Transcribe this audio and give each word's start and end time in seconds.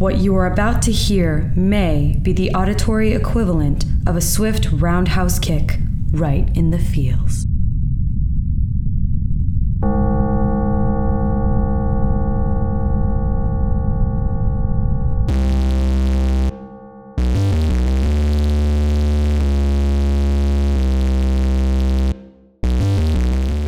What 0.00 0.16
you 0.16 0.34
are 0.36 0.46
about 0.46 0.80
to 0.84 0.92
hear 0.92 1.52
may 1.54 2.16
be 2.22 2.32
the 2.32 2.52
auditory 2.52 3.12
equivalent 3.12 3.84
of 4.06 4.16
a 4.16 4.22
swift 4.22 4.72
roundhouse 4.72 5.38
kick 5.38 5.76
right 6.12 6.48
in 6.56 6.70
the 6.70 6.78
feels. 6.78 7.44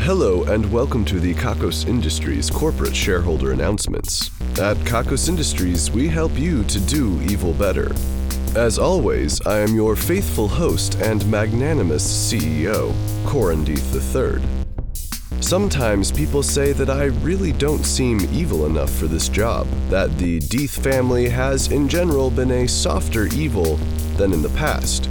Hello, 0.03 0.45
and 0.45 0.73
welcome 0.73 1.05
to 1.05 1.21
the 1.21 1.35
Kakos 1.35 1.87
Industries 1.87 2.49
corporate 2.49 2.97
shareholder 2.97 3.53
announcements. 3.53 4.31
At 4.61 4.77
Kakos 4.85 5.31
Industries, 5.31 5.91
we 5.91 6.09
help 6.09 6.39
you 6.39 6.63
to 6.65 6.79
do 6.81 7.19
evil 7.23 7.55
better. 7.55 7.91
As 8.55 8.79
always, 8.79 9.41
I 9.47 9.61
am 9.61 9.75
your 9.75 9.97
faithful 9.97 10.47
host 10.47 10.97
and 10.97 11.27
magnanimous 11.27 12.05
CEO, 12.05 12.95
Corin 13.27 13.65
Deeth 13.65 13.95
III. 13.95 14.43
Sometimes 15.41 16.13
people 16.13 16.43
say 16.43 16.75
that 16.75 16.91
I 16.91 17.07
really 17.25 17.53
don't 17.53 17.83
seem 17.83 18.21
evil 18.31 18.67
enough 18.67 18.91
for 18.91 19.07
this 19.07 19.31
job, 19.31 19.67
that 19.89 20.19
the 20.19 20.39
Deeth 20.41 20.79
family 20.83 21.31
has 21.31 21.73
in 21.73 21.89
general 21.89 22.31
been 22.31 22.51
a 22.51 22.69
softer 22.69 23.29
evil 23.29 23.77
than 24.19 24.35
in 24.35 24.43
the 24.43 24.51
past. 24.51 25.09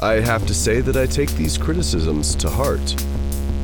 I 0.00 0.14
have 0.14 0.46
to 0.46 0.54
say 0.54 0.80
that 0.80 0.96
I 0.96 1.04
take 1.04 1.30
these 1.32 1.58
criticisms 1.58 2.34
to 2.36 2.48
heart. 2.48 3.04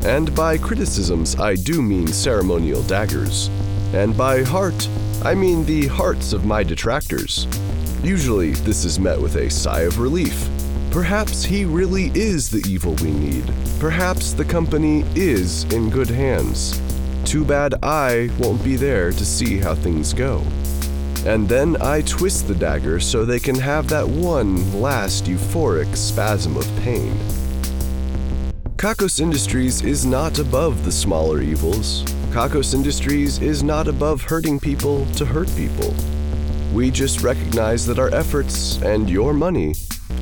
And 0.04 0.34
by 0.34 0.58
criticisms, 0.58 1.34
I 1.36 1.54
do 1.54 1.80
mean 1.80 2.08
ceremonial 2.08 2.82
daggers. 2.82 3.48
And 3.96 4.14
by 4.14 4.42
heart, 4.42 4.90
I 5.24 5.34
mean 5.34 5.64
the 5.64 5.86
hearts 5.86 6.34
of 6.34 6.44
my 6.44 6.62
detractors. 6.62 7.46
Usually, 8.02 8.50
this 8.50 8.84
is 8.84 9.00
met 9.00 9.18
with 9.18 9.36
a 9.36 9.50
sigh 9.50 9.80
of 9.88 9.98
relief. 9.98 10.50
Perhaps 10.90 11.44
he 11.44 11.64
really 11.64 12.08
is 12.14 12.50
the 12.50 12.62
evil 12.68 12.92
we 12.96 13.10
need. 13.10 13.50
Perhaps 13.80 14.34
the 14.34 14.44
company 14.44 15.02
is 15.14 15.64
in 15.72 15.88
good 15.88 16.10
hands. 16.10 16.78
Too 17.24 17.42
bad 17.42 17.76
I 17.82 18.28
won't 18.38 18.62
be 18.62 18.76
there 18.76 19.12
to 19.12 19.24
see 19.24 19.56
how 19.56 19.74
things 19.74 20.12
go. 20.12 20.42
And 21.24 21.48
then 21.48 21.80
I 21.80 22.02
twist 22.02 22.48
the 22.48 22.54
dagger 22.54 23.00
so 23.00 23.24
they 23.24 23.40
can 23.40 23.56
have 23.56 23.88
that 23.88 24.06
one 24.06 24.78
last 24.78 25.24
euphoric 25.24 25.96
spasm 25.96 26.58
of 26.58 26.66
pain. 26.82 27.14
Kakos 28.76 29.20
Industries 29.20 29.80
is 29.80 30.04
not 30.04 30.38
above 30.38 30.84
the 30.84 30.92
smaller 30.92 31.40
evils. 31.40 32.04
Kakos 32.36 32.74
Industries 32.74 33.40
is 33.40 33.62
not 33.62 33.88
above 33.88 34.20
hurting 34.20 34.60
people 34.60 35.06
to 35.14 35.24
hurt 35.24 35.48
people. 35.56 35.94
We 36.74 36.90
just 36.90 37.22
recognize 37.22 37.86
that 37.86 37.98
our 37.98 38.14
efforts 38.14 38.76
and 38.82 39.08
your 39.08 39.32
money 39.32 39.74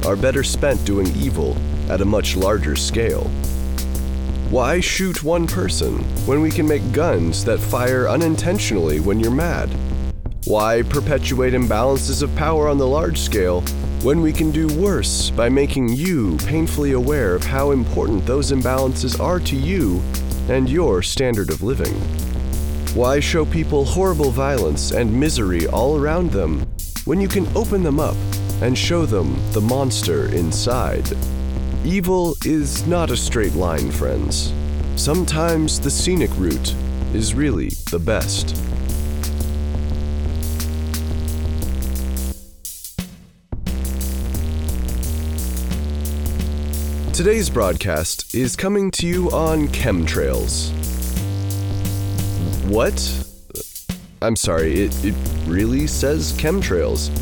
are 0.06 0.14
better 0.14 0.44
spent 0.44 0.84
doing 0.84 1.08
evil 1.16 1.56
at 1.88 2.02
a 2.02 2.04
much 2.04 2.36
larger 2.36 2.76
scale. 2.76 3.24
Why 4.48 4.78
shoot 4.78 5.24
one 5.24 5.48
person 5.48 5.98
when 6.24 6.40
we 6.40 6.52
can 6.52 6.68
make 6.68 6.92
guns 6.92 7.44
that 7.46 7.58
fire 7.58 8.08
unintentionally 8.08 9.00
when 9.00 9.18
you're 9.18 9.32
mad? 9.32 9.68
Why 10.44 10.82
perpetuate 10.82 11.52
imbalances 11.52 12.22
of 12.22 12.32
power 12.36 12.68
on 12.68 12.78
the 12.78 12.86
large 12.86 13.18
scale 13.18 13.62
when 14.04 14.20
we 14.20 14.32
can 14.32 14.52
do 14.52 14.68
worse 14.80 15.30
by 15.30 15.48
making 15.48 15.88
you 15.88 16.36
painfully 16.46 16.92
aware 16.92 17.34
of 17.34 17.42
how 17.42 17.72
important 17.72 18.24
those 18.24 18.52
imbalances 18.52 19.18
are 19.18 19.40
to 19.40 19.56
you 19.56 20.00
and 20.48 20.68
your 20.68 21.02
standard 21.02 21.50
of 21.50 21.62
living? 21.62 21.94
Why 22.94 23.20
show 23.20 23.44
people 23.44 23.84
horrible 23.84 24.30
violence 24.30 24.92
and 24.92 25.12
misery 25.12 25.66
all 25.66 25.96
around 25.98 26.30
them 26.30 26.66
when 27.04 27.20
you 27.20 27.28
can 27.28 27.46
open 27.56 27.82
them 27.82 27.98
up 27.98 28.16
and 28.62 28.76
show 28.76 29.06
them 29.06 29.36
the 29.52 29.60
monster 29.60 30.26
inside? 30.34 31.08
Evil 31.84 32.36
is 32.44 32.86
not 32.86 33.10
a 33.10 33.16
straight 33.16 33.54
line, 33.54 33.90
friends. 33.90 34.52
Sometimes 34.96 35.80
the 35.80 35.90
scenic 35.90 36.30
route 36.36 36.74
is 37.14 37.34
really 37.34 37.70
the 37.90 37.98
best. 37.98 38.56
Today's 47.14 47.48
broadcast 47.48 48.34
is 48.34 48.56
coming 48.56 48.90
to 48.90 49.06
you 49.06 49.30
on 49.30 49.68
chemtrails. 49.68 50.72
What? 52.64 52.98
I'm 54.20 54.34
sorry, 54.34 54.80
it, 54.80 55.04
it 55.04 55.14
really 55.46 55.86
says 55.86 56.32
chemtrails. 56.32 57.12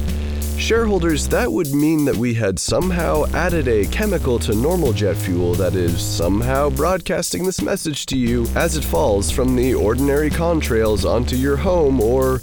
Shareholders, 0.58 1.28
that 1.28 1.52
would 1.52 1.74
mean 1.74 2.06
that 2.06 2.16
we 2.16 2.32
had 2.32 2.58
somehow 2.58 3.26
added 3.34 3.68
a 3.68 3.84
chemical 3.88 4.38
to 4.38 4.54
normal 4.54 4.94
jet 4.94 5.14
fuel 5.18 5.52
that 5.56 5.74
is 5.74 6.00
somehow 6.00 6.70
broadcasting 6.70 7.44
this 7.44 7.60
message 7.60 8.06
to 8.06 8.16
you 8.16 8.46
as 8.54 8.78
it 8.78 8.84
falls 8.84 9.30
from 9.30 9.54
the 9.54 9.74
ordinary 9.74 10.30
contrails 10.30 11.04
onto 11.04 11.36
your 11.36 11.58
home 11.58 12.00
or 12.00 12.38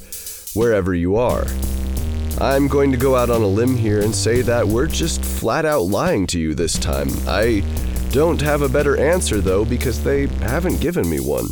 wherever 0.53 0.93
you 0.93 1.15
are. 1.15 1.47
I'm 2.40 2.67
going 2.67 2.91
to 2.91 2.97
go 2.97 3.16
out 3.16 3.29
on 3.29 3.41
a 3.41 3.47
limb 3.47 3.75
here 3.75 4.01
and 4.01 4.16
say 4.16 4.41
that 4.44 4.67
we're 4.67 4.88
just 4.88 5.23
flat 5.23 5.66
out 5.66 5.84
lying 5.84 6.28
to 6.28 6.40
you 6.40 6.53
this 6.53 6.78
time. 6.78 7.09
I 7.28 7.63
don't 8.12 8.41
have 8.41 8.62
a 8.62 8.69
better 8.69 8.97
answer 8.97 9.41
though 9.41 9.66
because 9.66 10.03
they 10.03 10.28
haven't 10.28 10.81
given 10.81 11.09
me 11.09 11.19
one. 11.19 11.47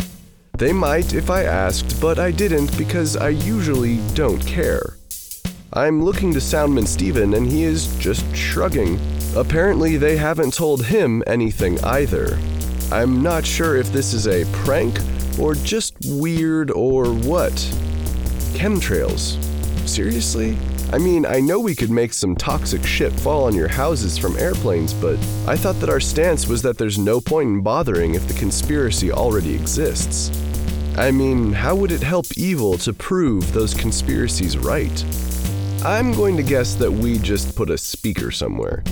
They 0.58 0.74
might 0.74 1.14
if 1.14 1.30
I 1.30 1.44
asked, 1.44 2.02
but 2.02 2.18
I 2.18 2.32
didn't 2.32 2.76
because 2.78 3.16
I 3.16 3.30
usually 3.30 3.98
don't 4.16 4.44
care. 4.46 4.98
I'm 5.74 6.04
looking 6.04 6.34
to 6.34 6.40
Soundman 6.40 6.88
Steven 6.88 7.36
and 7.36 7.46
he 7.46 7.64
is 7.64 7.96
just 7.98 8.26
shrugging. 8.36 9.00
Apparently, 9.36 9.98
they 9.98 10.18
haven't 10.18 10.54
told 10.54 10.86
him 10.86 11.22
anything 11.28 11.80
either. 11.84 12.40
I'm 12.92 13.22
not 13.22 13.46
sure 13.46 13.76
if 13.76 13.92
this 13.92 14.14
is 14.14 14.28
a 14.28 14.46
prank 14.64 14.98
or 15.38 15.54
just 15.54 15.94
weird 16.06 16.72
or 16.72 17.14
what. 17.14 17.54
Chemtrails. 18.56 19.47
Seriously? 19.88 20.58
I 20.92 20.98
mean, 20.98 21.26
I 21.26 21.40
know 21.40 21.60
we 21.60 21.74
could 21.74 21.90
make 21.90 22.14
some 22.14 22.36
toxic 22.36 22.86
shit 22.86 23.12
fall 23.12 23.46
on 23.46 23.56
your 23.56 23.68
houses 23.68 24.18
from 24.18 24.38
airplanes, 24.38 24.94
but 24.94 25.18
I 25.48 25.56
thought 25.56 25.80
that 25.80 25.90
our 25.90 26.00
stance 26.00 26.48
was 26.48 26.62
that 26.62 26.78
there's 26.78 27.00
no 27.00 27.20
point 27.20 27.50
in 27.50 27.62
bothering 27.62 28.14
if 28.14 28.28
the 28.28 28.34
conspiracy 28.34 29.12
already 29.12 29.56
exists. 29.56 30.30
I 30.98 31.12
mean, 31.12 31.54
how 31.54 31.76
would 31.76 31.92
it 31.92 32.02
help 32.02 32.26
evil 32.36 32.78
to 32.80 32.94
prove 32.94 33.54
those 33.54 33.74
conspiracies 33.74 34.58
right? 34.58 35.04
I'm 35.84 36.12
going 36.14 36.36
to 36.38 36.44
guess 36.44 36.76
that 36.76 36.92
we 36.92 37.18
just 37.20 37.56
put 37.56 37.70
a 37.70 37.78
speaker 37.78 38.32
somewhere. 38.32 38.84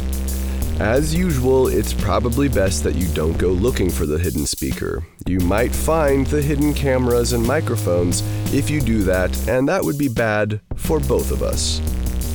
As 0.79 1.15
usual, 1.15 1.69
it's 1.69 1.93
probably 1.93 2.49
best 2.49 2.83
that 2.83 2.95
you 2.95 3.07
don't 3.13 3.37
go 3.37 3.47
looking 3.47 3.89
for 3.89 4.05
the 4.05 4.19
hidden 4.19 4.45
speaker. 4.45 5.05
You 5.25 5.39
might 5.39 5.73
find 5.73 6.27
the 6.27 6.41
hidden 6.41 6.73
cameras 6.73 7.31
and 7.31 7.47
microphones 7.47 8.21
if 8.53 8.69
you 8.69 8.81
do 8.81 9.03
that, 9.03 9.47
and 9.47 9.69
that 9.69 9.85
would 9.85 9.97
be 9.97 10.09
bad 10.09 10.59
for 10.75 10.99
both 10.99 11.31
of 11.31 11.41
us. 11.41 11.79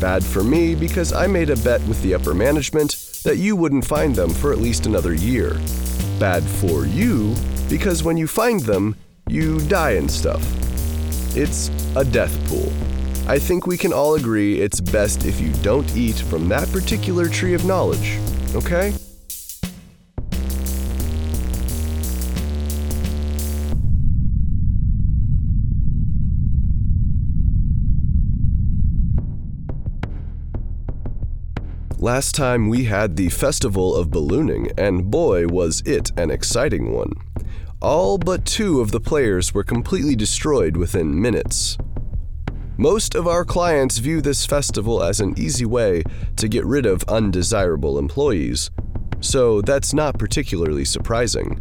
Bad 0.00 0.24
for 0.24 0.42
me 0.42 0.74
because 0.74 1.12
I 1.12 1.26
made 1.26 1.50
a 1.50 1.56
bet 1.56 1.82
with 1.82 2.00
the 2.02 2.14
upper 2.14 2.32
management 2.32 2.92
that 3.24 3.36
you 3.36 3.56
wouldn't 3.56 3.84
find 3.84 4.16
them 4.16 4.30
for 4.30 4.52
at 4.52 4.58
least 4.58 4.86
another 4.86 5.12
year. 5.12 5.60
Bad 6.18 6.42
for 6.42 6.86
you 6.86 7.34
because 7.68 8.02
when 8.02 8.16
you 8.16 8.26
find 8.26 8.60
them, 8.60 8.96
you 9.28 9.60
die 9.68 9.92
and 9.92 10.10
stuff. 10.10 10.42
It's 11.36 11.68
a 11.94 12.04
death 12.06 12.34
pool. 12.48 12.72
I 13.30 13.38
think 13.38 13.64
we 13.64 13.78
can 13.78 13.92
all 13.92 14.16
agree 14.16 14.58
it's 14.58 14.80
best 14.80 15.24
if 15.24 15.40
you 15.40 15.52
don't 15.62 15.96
eat 15.96 16.16
from 16.16 16.48
that 16.48 16.68
particular 16.72 17.28
tree 17.28 17.54
of 17.54 17.64
knowledge, 17.64 18.18
okay? 18.56 18.92
Last 32.00 32.34
time 32.34 32.68
we 32.68 32.86
had 32.86 33.14
the 33.14 33.28
Festival 33.28 33.94
of 33.94 34.10
Ballooning, 34.10 34.72
and 34.76 35.08
boy, 35.08 35.46
was 35.46 35.84
it 35.86 36.10
an 36.16 36.32
exciting 36.32 36.90
one. 36.90 37.12
All 37.80 38.18
but 38.18 38.44
two 38.44 38.80
of 38.80 38.90
the 38.90 38.98
players 38.98 39.54
were 39.54 39.62
completely 39.62 40.16
destroyed 40.16 40.76
within 40.76 41.22
minutes. 41.22 41.78
Most 42.80 43.14
of 43.14 43.26
our 43.26 43.44
clients 43.44 43.98
view 43.98 44.22
this 44.22 44.46
festival 44.46 45.02
as 45.02 45.20
an 45.20 45.34
easy 45.36 45.66
way 45.66 46.02
to 46.36 46.48
get 46.48 46.64
rid 46.64 46.86
of 46.86 47.04
undesirable 47.08 47.98
employees, 47.98 48.70
so 49.20 49.60
that's 49.60 49.92
not 49.92 50.18
particularly 50.18 50.86
surprising. 50.86 51.60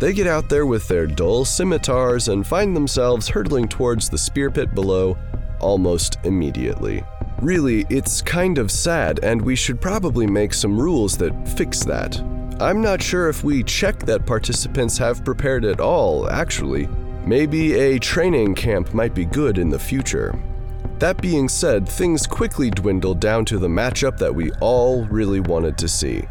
They 0.00 0.14
get 0.14 0.26
out 0.26 0.48
there 0.48 0.64
with 0.64 0.88
their 0.88 1.06
dull 1.06 1.44
scimitars 1.44 2.28
and 2.28 2.46
find 2.46 2.74
themselves 2.74 3.28
hurtling 3.28 3.68
towards 3.68 4.08
the 4.08 4.16
spear 4.16 4.50
pit 4.50 4.74
below 4.74 5.18
almost 5.60 6.16
immediately. 6.24 7.04
Really, 7.42 7.84
it's 7.90 8.22
kind 8.22 8.56
of 8.56 8.70
sad, 8.70 9.20
and 9.22 9.42
we 9.42 9.54
should 9.54 9.82
probably 9.82 10.26
make 10.26 10.54
some 10.54 10.80
rules 10.80 11.14
that 11.18 11.46
fix 11.46 11.84
that. 11.84 12.18
I'm 12.58 12.80
not 12.80 13.02
sure 13.02 13.28
if 13.28 13.44
we 13.44 13.64
check 13.64 13.98
that 14.06 14.24
participants 14.24 14.96
have 14.96 15.26
prepared 15.26 15.66
at 15.66 15.78
all, 15.78 16.30
actually. 16.30 16.88
Maybe 17.24 17.74
a 17.74 18.00
training 18.00 18.56
camp 18.56 18.92
might 18.92 19.14
be 19.14 19.24
good 19.24 19.56
in 19.56 19.68
the 19.68 19.78
future. 19.78 20.34
That 20.98 21.22
being 21.22 21.48
said, 21.48 21.88
things 21.88 22.26
quickly 22.26 22.68
dwindled 22.68 23.20
down 23.20 23.44
to 23.44 23.58
the 23.58 23.68
matchup 23.68 24.18
that 24.18 24.34
we 24.34 24.50
all 24.60 25.04
really 25.04 25.38
wanted 25.38 25.78
to 25.78 25.88
see. 25.88 26.24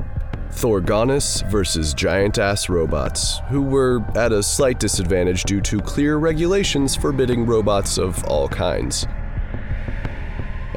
Thorgonus 0.51 1.49
versus 1.49 1.93
giant 1.93 2.39
ass 2.39 2.67
robots, 2.67 3.39
who 3.47 3.61
were 3.61 4.03
at 4.17 4.33
a 4.33 4.43
slight 4.43 4.79
disadvantage 4.79 5.43
due 5.43 5.61
to 5.61 5.79
clear 5.79 6.17
regulations 6.17 6.93
forbidding 6.93 7.45
robots 7.45 7.97
of 7.97 8.21
all 8.25 8.49
kinds. 8.49 9.07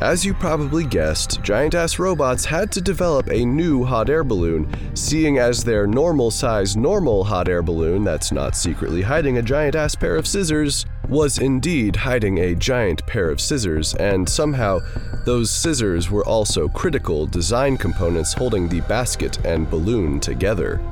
As 0.04 0.22
you 0.22 0.34
probably 0.34 0.84
guessed, 0.84 1.42
giant 1.42 1.74
ass 1.74 1.98
robots 1.98 2.44
had 2.44 2.70
to 2.72 2.82
develop 2.82 3.30
a 3.30 3.42
new 3.42 3.84
hot 3.84 4.10
air 4.10 4.22
balloon, 4.22 4.70
seeing 4.94 5.38
as 5.38 5.64
their 5.64 5.86
normal 5.86 6.30
size 6.30 6.76
normal 6.76 7.24
hot 7.24 7.48
air 7.48 7.62
balloon 7.62 8.04
that's 8.04 8.30
not 8.30 8.54
secretly 8.54 9.00
hiding 9.00 9.38
a 9.38 9.42
giant 9.42 9.74
ass 9.74 9.94
pair 9.94 10.16
of 10.16 10.26
scissors 10.26 10.84
was 11.08 11.38
indeed 11.38 11.96
hiding 11.96 12.36
a 12.36 12.54
giant 12.54 13.06
pair 13.06 13.30
of 13.30 13.40
scissors, 13.40 13.94
and 13.94 14.28
somehow 14.28 14.78
those 15.24 15.50
scissors 15.50 16.10
were 16.10 16.26
also 16.26 16.68
critical 16.68 17.26
design 17.26 17.78
components 17.78 18.34
holding 18.34 18.68
the 18.68 18.82
basket 18.82 19.42
and 19.46 19.70
balloon 19.70 20.20
together. 20.20 20.82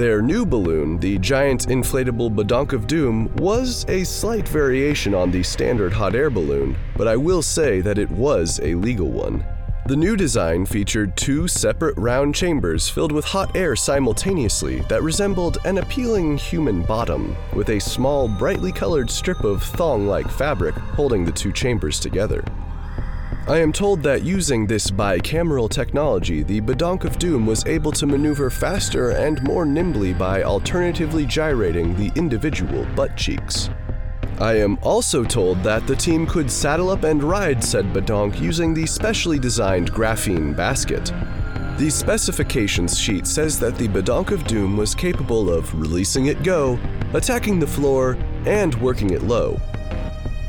Their 0.00 0.22
new 0.22 0.46
balloon, 0.46 0.98
the 0.98 1.18
giant 1.18 1.68
inflatable 1.68 2.34
Badonk 2.34 2.72
of 2.72 2.86
Doom, 2.86 3.30
was 3.36 3.84
a 3.86 4.02
slight 4.02 4.48
variation 4.48 5.14
on 5.14 5.30
the 5.30 5.42
standard 5.42 5.92
hot 5.92 6.14
air 6.14 6.30
balloon, 6.30 6.74
but 6.96 7.06
I 7.06 7.16
will 7.16 7.42
say 7.42 7.82
that 7.82 7.98
it 7.98 8.10
was 8.10 8.58
a 8.62 8.74
legal 8.76 9.10
one. 9.10 9.44
The 9.88 9.96
new 9.96 10.16
design 10.16 10.64
featured 10.64 11.18
two 11.18 11.46
separate 11.46 11.98
round 11.98 12.34
chambers 12.34 12.88
filled 12.88 13.12
with 13.12 13.26
hot 13.26 13.54
air 13.54 13.76
simultaneously 13.76 14.80
that 14.88 15.02
resembled 15.02 15.58
an 15.66 15.76
appealing 15.76 16.38
human 16.38 16.80
bottom, 16.80 17.36
with 17.52 17.68
a 17.68 17.78
small, 17.78 18.26
brightly 18.26 18.72
colored 18.72 19.10
strip 19.10 19.44
of 19.44 19.62
thong 19.62 20.06
like 20.06 20.30
fabric 20.30 20.74
holding 20.76 21.26
the 21.26 21.32
two 21.32 21.52
chambers 21.52 22.00
together. 22.00 22.42
I 23.48 23.58
am 23.58 23.72
told 23.72 24.02
that 24.02 24.22
using 24.22 24.66
this 24.66 24.90
bicameral 24.90 25.68
technology, 25.68 26.42
the 26.42 26.60
Badonk 26.60 27.04
of 27.04 27.18
Doom 27.18 27.46
was 27.46 27.66
able 27.66 27.90
to 27.92 28.06
maneuver 28.06 28.50
faster 28.50 29.10
and 29.10 29.42
more 29.42 29.64
nimbly 29.64 30.12
by 30.12 30.42
alternatively 30.42 31.26
gyrating 31.26 31.96
the 31.96 32.12
individual 32.16 32.84
butt 32.94 33.16
cheeks. 33.16 33.70
I 34.38 34.54
am 34.54 34.78
also 34.82 35.24
told 35.24 35.62
that 35.64 35.86
the 35.86 35.96
team 35.96 36.26
could 36.26 36.50
saddle 36.50 36.90
up 36.90 37.02
and 37.02 37.22
ride 37.22 37.64
said 37.64 37.92
Badonk 37.92 38.40
using 38.40 38.72
the 38.72 38.86
specially 38.86 39.38
designed 39.38 39.90
graphene 39.90 40.54
basket. 40.54 41.12
The 41.78 41.90
specifications 41.90 42.98
sheet 42.98 43.26
says 43.26 43.58
that 43.58 43.76
the 43.76 43.88
Badonk 43.88 44.32
of 44.32 44.44
Doom 44.44 44.76
was 44.76 44.94
capable 44.94 45.52
of 45.52 45.74
releasing 45.74 46.26
it 46.26 46.42
go, 46.42 46.78
attacking 47.14 47.58
the 47.58 47.66
floor, 47.66 48.18
and 48.44 48.74
working 48.82 49.10
it 49.10 49.22
low. 49.22 49.58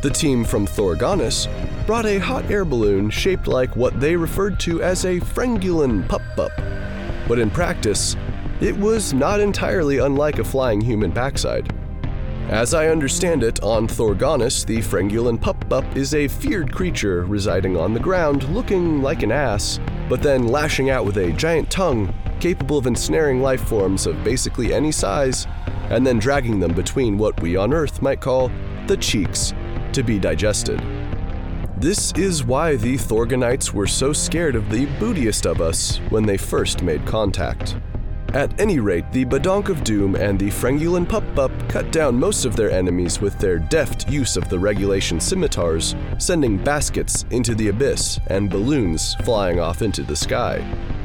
The 0.01 0.09
team 0.09 0.43
from 0.43 0.65
Thorgonus 0.65 1.47
brought 1.85 2.07
a 2.07 2.17
hot 2.17 2.49
air 2.49 2.65
balloon 2.65 3.11
shaped 3.11 3.45
like 3.45 3.75
what 3.75 3.99
they 3.99 4.15
referred 4.15 4.59
to 4.61 4.81
as 4.81 5.05
a 5.05 5.19
Frengulin 5.19 6.07
pup 6.09 6.23
pup. 6.35 6.51
But 7.27 7.37
in 7.37 7.51
practice, 7.51 8.15
it 8.61 8.75
was 8.75 9.13
not 9.13 9.39
entirely 9.39 9.99
unlike 9.99 10.39
a 10.39 10.43
flying 10.43 10.81
human 10.81 11.11
backside. 11.11 11.71
As 12.49 12.73
I 12.73 12.87
understand 12.87 13.43
it, 13.43 13.61
on 13.61 13.87
Thorgonus, 13.87 14.65
the 14.65 14.79
Frengulin 14.79 15.39
Pup 15.39 15.95
is 15.95 16.15
a 16.15 16.27
feared 16.27 16.73
creature 16.73 17.23
residing 17.25 17.77
on 17.77 17.93
the 17.93 17.99
ground 17.99 18.43
looking 18.49 19.03
like 19.03 19.21
an 19.21 19.31
ass, 19.31 19.79
but 20.09 20.23
then 20.23 20.47
lashing 20.47 20.89
out 20.89 21.05
with 21.05 21.17
a 21.17 21.31
giant 21.33 21.69
tongue 21.69 22.13
capable 22.39 22.79
of 22.79 22.87
ensnaring 22.87 23.41
life 23.41 23.63
forms 23.65 24.07
of 24.07 24.21
basically 24.23 24.73
any 24.73 24.91
size, 24.91 25.45
and 25.91 26.05
then 26.05 26.17
dragging 26.17 26.59
them 26.59 26.73
between 26.73 27.19
what 27.19 27.39
we 27.39 27.55
on 27.55 27.71
Earth 27.71 28.01
might 28.01 28.19
call 28.19 28.51
the 28.87 28.97
cheeks 28.97 29.53
to 29.93 30.03
be 30.03 30.19
digested. 30.19 30.81
This 31.77 32.11
is 32.13 32.43
why 32.43 32.75
the 32.75 32.95
Thorgonites 32.95 33.73
were 33.73 33.87
so 33.87 34.13
scared 34.13 34.55
of 34.55 34.69
the 34.69 34.85
bootiest 34.99 35.45
of 35.45 35.61
us 35.61 35.97
when 36.09 36.25
they 36.25 36.37
first 36.37 36.83
made 36.83 37.05
contact. 37.05 37.75
At 38.33 38.57
any 38.61 38.79
rate, 38.79 39.11
the 39.11 39.25
Badonk 39.25 39.67
of 39.67 39.83
Doom 39.83 40.15
and 40.15 40.39
the 40.39 40.49
Frengulin 40.49 41.09
Pup 41.09 41.23
Pup 41.35 41.51
cut 41.67 41.91
down 41.91 42.17
most 42.17 42.45
of 42.45 42.55
their 42.55 42.71
enemies 42.71 43.19
with 43.19 43.37
their 43.39 43.59
deft 43.59 44.09
use 44.09 44.37
of 44.37 44.47
the 44.47 44.57
regulation 44.57 45.19
scimitars, 45.19 45.95
sending 46.17 46.57
baskets 46.57 47.25
into 47.31 47.55
the 47.55 47.67
abyss 47.67 48.21
and 48.27 48.49
balloons 48.49 49.15
flying 49.25 49.59
off 49.59 49.81
into 49.81 50.03
the 50.03 50.15
sky. 50.15 50.63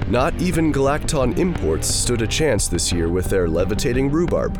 Not 0.08 0.40
even 0.40 0.72
Galacton 0.72 1.36
imports 1.36 1.88
stood 1.88 2.22
a 2.22 2.28
chance 2.28 2.68
this 2.68 2.92
year 2.92 3.08
with 3.08 3.26
their 3.26 3.48
levitating 3.48 4.08
rhubarb. 4.08 4.56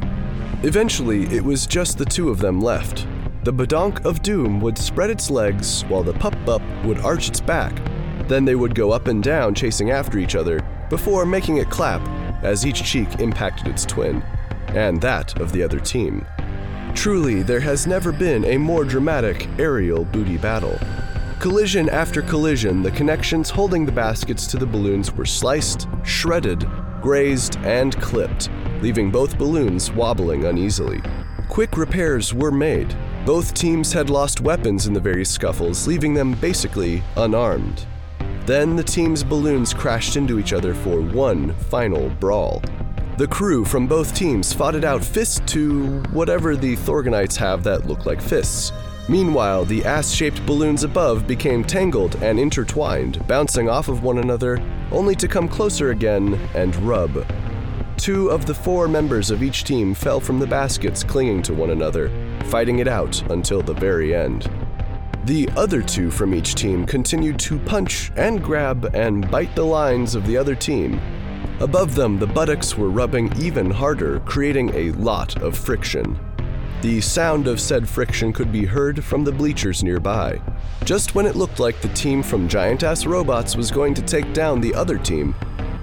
Eventually, 0.64 1.24
it 1.26 1.44
was 1.44 1.68
just 1.68 1.98
the 1.98 2.04
two 2.04 2.30
of 2.30 2.38
them 2.38 2.60
left. 2.60 3.06
The 3.46 3.52
Badonk 3.52 4.04
of 4.04 4.22
Doom 4.22 4.58
would 4.58 4.76
spread 4.76 5.08
its 5.08 5.30
legs 5.30 5.82
while 5.82 6.02
the 6.02 6.12
Pup 6.12 6.34
Pup 6.44 6.60
would 6.84 6.98
arch 6.98 7.28
its 7.28 7.40
back. 7.40 7.72
Then 8.26 8.44
they 8.44 8.56
would 8.56 8.74
go 8.74 8.90
up 8.90 9.06
and 9.06 9.22
down 9.22 9.54
chasing 9.54 9.92
after 9.92 10.18
each 10.18 10.34
other 10.34 10.58
before 10.90 11.24
making 11.24 11.58
it 11.58 11.70
clap 11.70 12.00
as 12.42 12.66
each 12.66 12.82
cheek 12.82 13.20
impacted 13.20 13.68
its 13.68 13.86
twin, 13.86 14.20
and 14.70 15.00
that 15.00 15.40
of 15.40 15.52
the 15.52 15.62
other 15.62 15.78
team. 15.78 16.26
Truly, 16.96 17.44
there 17.44 17.60
has 17.60 17.86
never 17.86 18.10
been 18.10 18.44
a 18.46 18.58
more 18.58 18.84
dramatic 18.84 19.46
aerial 19.60 20.04
booty 20.04 20.38
battle. 20.38 20.76
Collision 21.38 21.88
after 21.88 22.22
collision, 22.22 22.82
the 22.82 22.90
connections 22.90 23.48
holding 23.48 23.86
the 23.86 23.92
baskets 23.92 24.48
to 24.48 24.56
the 24.56 24.66
balloons 24.66 25.12
were 25.12 25.24
sliced, 25.24 25.86
shredded, 26.02 26.66
grazed, 27.00 27.58
and 27.58 27.96
clipped, 28.02 28.50
leaving 28.82 29.12
both 29.12 29.38
balloons 29.38 29.92
wobbling 29.92 30.46
uneasily. 30.46 31.00
Quick 31.48 31.76
repairs 31.76 32.34
were 32.34 32.50
made. 32.50 32.92
Both 33.26 33.54
teams 33.54 33.92
had 33.92 34.08
lost 34.08 34.40
weapons 34.40 34.86
in 34.86 34.92
the 34.92 35.00
various 35.00 35.28
scuffles, 35.28 35.88
leaving 35.88 36.14
them 36.14 36.34
basically 36.34 37.02
unarmed. 37.16 37.84
Then 38.44 38.76
the 38.76 38.84
team's 38.84 39.24
balloons 39.24 39.74
crashed 39.74 40.14
into 40.14 40.38
each 40.38 40.52
other 40.52 40.74
for 40.74 41.00
one 41.00 41.52
final 41.54 42.08
brawl. 42.08 42.62
The 43.18 43.26
crew 43.26 43.64
from 43.64 43.88
both 43.88 44.14
teams 44.14 44.52
fought 44.52 44.76
it 44.76 44.84
out 44.84 45.04
fist 45.04 45.44
to 45.48 46.02
whatever 46.12 46.54
the 46.54 46.76
Thorgonites 46.76 47.34
have 47.34 47.64
that 47.64 47.88
look 47.88 48.06
like 48.06 48.22
fists. 48.22 48.70
Meanwhile, 49.08 49.64
the 49.64 49.84
ass 49.84 50.12
shaped 50.12 50.46
balloons 50.46 50.84
above 50.84 51.26
became 51.26 51.64
tangled 51.64 52.14
and 52.22 52.38
intertwined, 52.38 53.26
bouncing 53.26 53.68
off 53.68 53.88
of 53.88 54.04
one 54.04 54.18
another, 54.18 54.62
only 54.92 55.16
to 55.16 55.26
come 55.26 55.48
closer 55.48 55.90
again 55.90 56.34
and 56.54 56.76
rub. 56.76 57.26
Two 57.96 58.28
of 58.30 58.44
the 58.44 58.54
four 58.54 58.88
members 58.88 59.30
of 59.30 59.42
each 59.42 59.64
team 59.64 59.94
fell 59.94 60.20
from 60.20 60.38
the 60.38 60.46
baskets, 60.46 61.02
clinging 61.02 61.42
to 61.42 61.54
one 61.54 61.70
another, 61.70 62.10
fighting 62.44 62.78
it 62.78 62.86
out 62.86 63.20
until 63.30 63.62
the 63.62 63.74
very 63.74 64.14
end. 64.14 64.50
The 65.24 65.48
other 65.56 65.82
two 65.82 66.10
from 66.10 66.34
each 66.34 66.54
team 66.54 66.86
continued 66.86 67.38
to 67.40 67.58
punch 67.58 68.12
and 68.14 68.42
grab 68.42 68.94
and 68.94 69.28
bite 69.30 69.56
the 69.56 69.64
lines 69.64 70.14
of 70.14 70.26
the 70.26 70.36
other 70.36 70.54
team. 70.54 71.00
Above 71.58 71.94
them, 71.94 72.18
the 72.18 72.26
buttocks 72.26 72.76
were 72.76 72.90
rubbing 72.90 73.32
even 73.40 73.70
harder, 73.70 74.20
creating 74.20 74.70
a 74.74 74.92
lot 74.92 75.40
of 75.42 75.56
friction. 75.56 76.18
The 76.82 77.00
sound 77.00 77.48
of 77.48 77.58
said 77.58 77.88
friction 77.88 78.32
could 78.32 78.52
be 78.52 78.66
heard 78.66 79.02
from 79.02 79.24
the 79.24 79.32
bleachers 79.32 79.82
nearby. 79.82 80.40
Just 80.84 81.14
when 81.14 81.24
it 81.24 81.34
looked 81.34 81.58
like 81.58 81.80
the 81.80 81.88
team 81.88 82.22
from 82.22 82.46
Giant 82.46 82.82
Ass 82.82 83.06
Robots 83.06 83.56
was 83.56 83.70
going 83.70 83.94
to 83.94 84.02
take 84.02 84.32
down 84.34 84.60
the 84.60 84.74
other 84.74 84.98
team, 84.98 85.34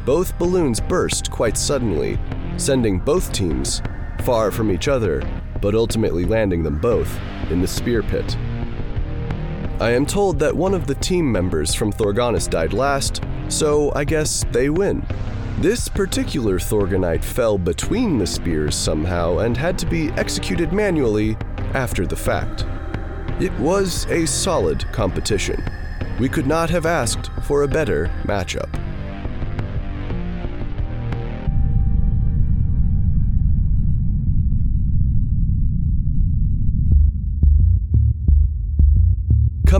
both 0.05 0.37
balloons 0.37 0.79
burst 0.79 1.31
quite 1.31 1.57
suddenly, 1.57 2.19
sending 2.57 2.99
both 2.99 3.31
teams 3.31 3.81
far 4.23 4.51
from 4.51 4.71
each 4.71 4.87
other, 4.87 5.21
but 5.61 5.75
ultimately 5.75 6.25
landing 6.25 6.63
them 6.63 6.79
both 6.79 7.19
in 7.49 7.61
the 7.61 7.67
spear 7.67 8.03
pit. 8.03 8.37
I 9.79 9.91
am 9.91 10.05
told 10.05 10.39
that 10.39 10.55
one 10.55 10.73
of 10.73 10.87
the 10.87 10.95
team 10.95 11.31
members 11.31 11.73
from 11.73 11.91
Thorgonus 11.91 12.49
died 12.49 12.73
last, 12.73 13.21
so 13.47 13.91
I 13.95 14.03
guess 14.03 14.45
they 14.51 14.69
win. 14.69 15.05
This 15.59 15.87
particular 15.87 16.59
Thorgonite 16.59 17.23
fell 17.23 17.57
between 17.57 18.17
the 18.17 18.27
spears 18.27 18.75
somehow 18.75 19.39
and 19.39 19.55
had 19.55 19.77
to 19.79 19.85
be 19.85 20.09
executed 20.11 20.73
manually 20.73 21.37
after 21.73 22.05
the 22.05 22.15
fact. 22.15 22.65
It 23.41 23.53
was 23.59 24.05
a 24.07 24.25
solid 24.25 24.85
competition. 24.91 25.63
We 26.19 26.29
could 26.29 26.47
not 26.47 26.69
have 26.69 26.85
asked 26.85 27.29
for 27.43 27.63
a 27.63 27.67
better 27.67 28.11
matchup. 28.23 28.82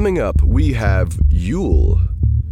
Coming 0.03 0.19
up, 0.19 0.43
we 0.43 0.73
have 0.73 1.17
Yule. 1.29 2.01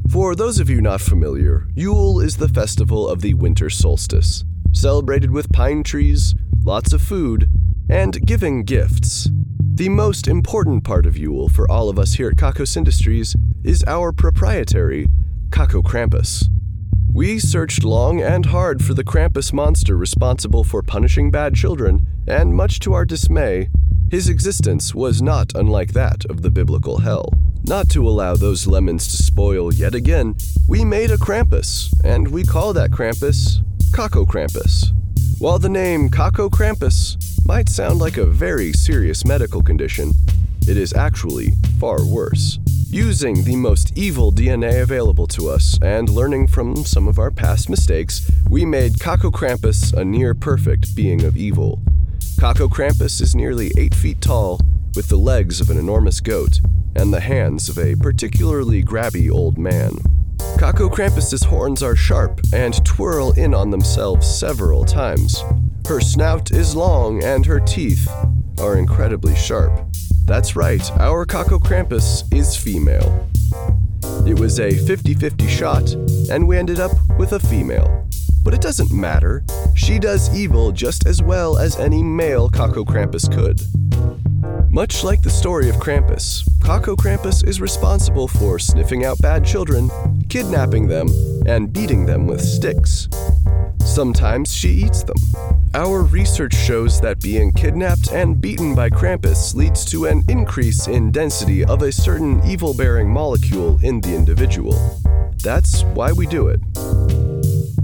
For 0.10 0.36
those 0.36 0.58
of 0.58 0.70
you 0.70 0.79
not 0.79 1.01
familiar, 1.01 1.67
Yule 1.75 2.22
is 2.22 2.38
the 2.38 2.48
festival 2.48 3.10
of 3.10 3.20
the 3.20 3.34
winter 3.34 3.70
solstice, 3.70 4.46
celebrated 4.72 5.31
with 5.31 5.51
pine 5.51 5.84
trees, 5.84 6.34
lots 6.63 6.93
of 6.93 7.01
food, 7.01 7.50
and 7.89 8.25
giving 8.25 8.63
gifts. 8.63 9.29
The 9.60 9.89
most 9.89 10.29
important 10.29 10.86
part 10.86 11.05
of 11.05 11.17
Yule 11.17 11.50
for 11.50 11.70
all 11.70 11.89
of 11.89 12.00
us 12.00 12.13
here 12.13 12.29
at 12.29 12.38
Kakos 12.38 12.77
Industries 12.77 13.36
is 13.65 13.84
our 13.86 14.13
proprietary 14.13 15.10
Kako 15.50 15.84
Krampus. 15.84 16.46
We 17.13 17.38
searched 17.38 17.84
long 17.84 18.22
and 18.22 18.46
hard 18.46 18.81
for 18.81 18.93
the 18.93 19.03
Krampus 19.03 19.51
monster 19.51 19.98
responsible 19.98 20.63
for 20.63 20.81
punishing 20.81 21.31
bad 21.31 21.55
children, 21.55 22.08
and 22.25 22.55
much 22.55 22.79
to 22.79 22.93
our 22.93 23.03
dismay, 23.03 23.67
his 24.12 24.27
existence 24.27 24.93
was 24.93 25.22
not 25.22 25.53
unlike 25.55 25.93
that 25.93 26.25
of 26.25 26.41
the 26.41 26.51
biblical 26.51 27.00
hell. 27.00 27.29
Not 27.63 27.89
to 27.89 28.08
allow 28.08 28.36
those 28.36 28.65
lemons 28.65 29.08
to 29.08 29.24
spoil 29.24 29.74
yet 29.74 29.94
again, 29.94 30.36
we 30.68 30.84
made 30.84 31.12
a 31.12 31.18
Krampus, 31.18 31.94
and 32.03 32.27
we 32.27 32.44
call 32.44 32.74
that 32.74 32.91
Krampus 32.91 33.63
Kako 33.91 34.25
Krampus. 34.25 34.91
While 35.39 35.60
the 35.60 35.70
name 35.70 36.10
Kako 36.10 36.50
Krampus 36.50 37.18
might 37.46 37.70
sound 37.70 38.00
like 38.00 38.18
a 38.18 38.25
very 38.25 38.74
serious 38.74 39.25
medical 39.25 39.62
condition, 39.62 40.12
it 40.68 40.75
is 40.75 40.94
actually 40.94 41.51
far 41.80 42.06
worse. 42.06 42.58
Using 42.89 43.44
the 43.44 43.56
most 43.56 43.98
evil 43.98 44.32
DNA 44.32 44.82
available 44.82 45.27
to 45.27 45.50
us 45.50 45.80
and 45.82 46.10
learning 46.10 46.48
from 46.48 46.75
some 46.77 47.08
of 47.08 47.20
our 47.20 47.32
past 47.32 47.70
mistakes, 47.70 48.30
we 48.50 48.65
made 48.65 48.94
Kako 48.94 49.32
Krampus 49.32 49.94
a 49.94 50.03
near 50.03 50.34
perfect 50.34 50.96
being 50.96 51.24
of 51.24 51.38
evil. 51.38 51.80
Kako 52.39 52.70
Krampus 52.70 53.22
is 53.22 53.36
nearly 53.36 53.72
8 53.77 53.94
feet 53.96 54.20
tall, 54.20 54.60
with 54.95 55.10
the 55.10 55.17
legs 55.17 55.62
of 55.62 55.69
an 55.69 55.77
enormous 55.77 56.19
goat 56.19 56.60
and 56.95 57.13
the 57.13 57.19
hands 57.19 57.69
of 57.69 57.77
a 57.77 57.95
particularly 57.95 58.83
grabby 58.83 59.31
old 59.31 59.57
man. 59.57 59.91
Kako 60.57 60.91
Krampus's 60.91 61.43
horns 61.43 61.81
are 61.81 61.95
sharp 61.95 62.41
and 62.53 62.83
twirl 62.86 63.31
in 63.33 63.53
on 63.53 63.69
themselves 63.69 64.27
several 64.27 64.83
times. 64.86 65.43
Her 65.88 66.01
snout 66.01 66.51
is 66.51 66.75
long 66.75 67.24
and 67.24 67.45
her 67.45 67.60
teeth 67.60 68.07
are 68.60 68.77
incredibly 68.77 69.36
sharp. 69.36 69.71
That's 70.25 70.55
right, 70.55 70.89
our 71.00 71.25
Kako 71.25 71.60
Krampus 71.60 72.31
is 72.33 72.55
female. 72.55 73.27
It 74.25 74.39
was 74.39 74.60
a 74.60 74.71
50 74.71 75.13
50 75.15 75.48
shot, 75.48 75.91
and 76.29 76.48
we 76.48 76.57
ended 76.57 76.79
up 76.79 76.91
with 77.17 77.33
a 77.33 77.39
female. 77.39 78.07
But 78.43 78.53
it 78.53 78.62
doesn't 78.62 78.91
matter. 78.91 79.43
She 79.75 80.00
does 80.00 80.36
evil 80.36 80.71
just 80.71 81.05
as 81.05 81.21
well 81.21 81.57
as 81.57 81.77
any 81.77 82.01
male 82.01 82.50
Kako 82.50 82.86
Krampus 82.86 83.31
could. 83.31 83.62
Much 84.74 85.04
like 85.04 85.22
the 85.22 85.30
story 85.30 85.68
of 85.68 85.75
Krampus, 85.75 86.48
Kako 86.60 86.96
Krampus 86.96 87.46
is 87.46 87.60
responsible 87.60 88.25
for 88.25 88.58
sniffing 88.58 89.04
out 89.04 89.20
bad 89.20 89.44
children, 89.44 89.92
kidnapping 90.30 90.88
them, 90.88 91.10
and 91.46 91.74
beating 91.74 92.06
them 92.06 92.25
with 92.25 92.40
sticks. 92.40 93.10
Sometimes 93.80 94.56
she 94.56 94.70
eats 94.70 95.04
them. 95.04 95.18
Our 95.74 96.04
research 96.04 96.54
shows 96.54 97.01
that 97.01 97.20
being 97.20 97.51
kidnapped 97.51 98.13
and 98.13 98.40
beaten 98.40 98.74
by 98.74 98.90
Krampus 98.90 99.54
leads 99.54 99.84
to 99.92 100.06
an 100.06 100.24
increase 100.30 100.88
in 100.88 101.12
density 101.12 101.66
of 101.66 101.82
a 101.82 101.92
certain 101.92 102.42
evil 102.46 102.74
bearing 102.74 103.10
molecule 103.10 103.78
in 103.84 104.00
the 104.00 104.16
individual. 104.16 105.01
That's 105.44 105.84
why 105.84 106.13
we 106.13 106.28
do 106.28 106.48
it. 106.48 106.62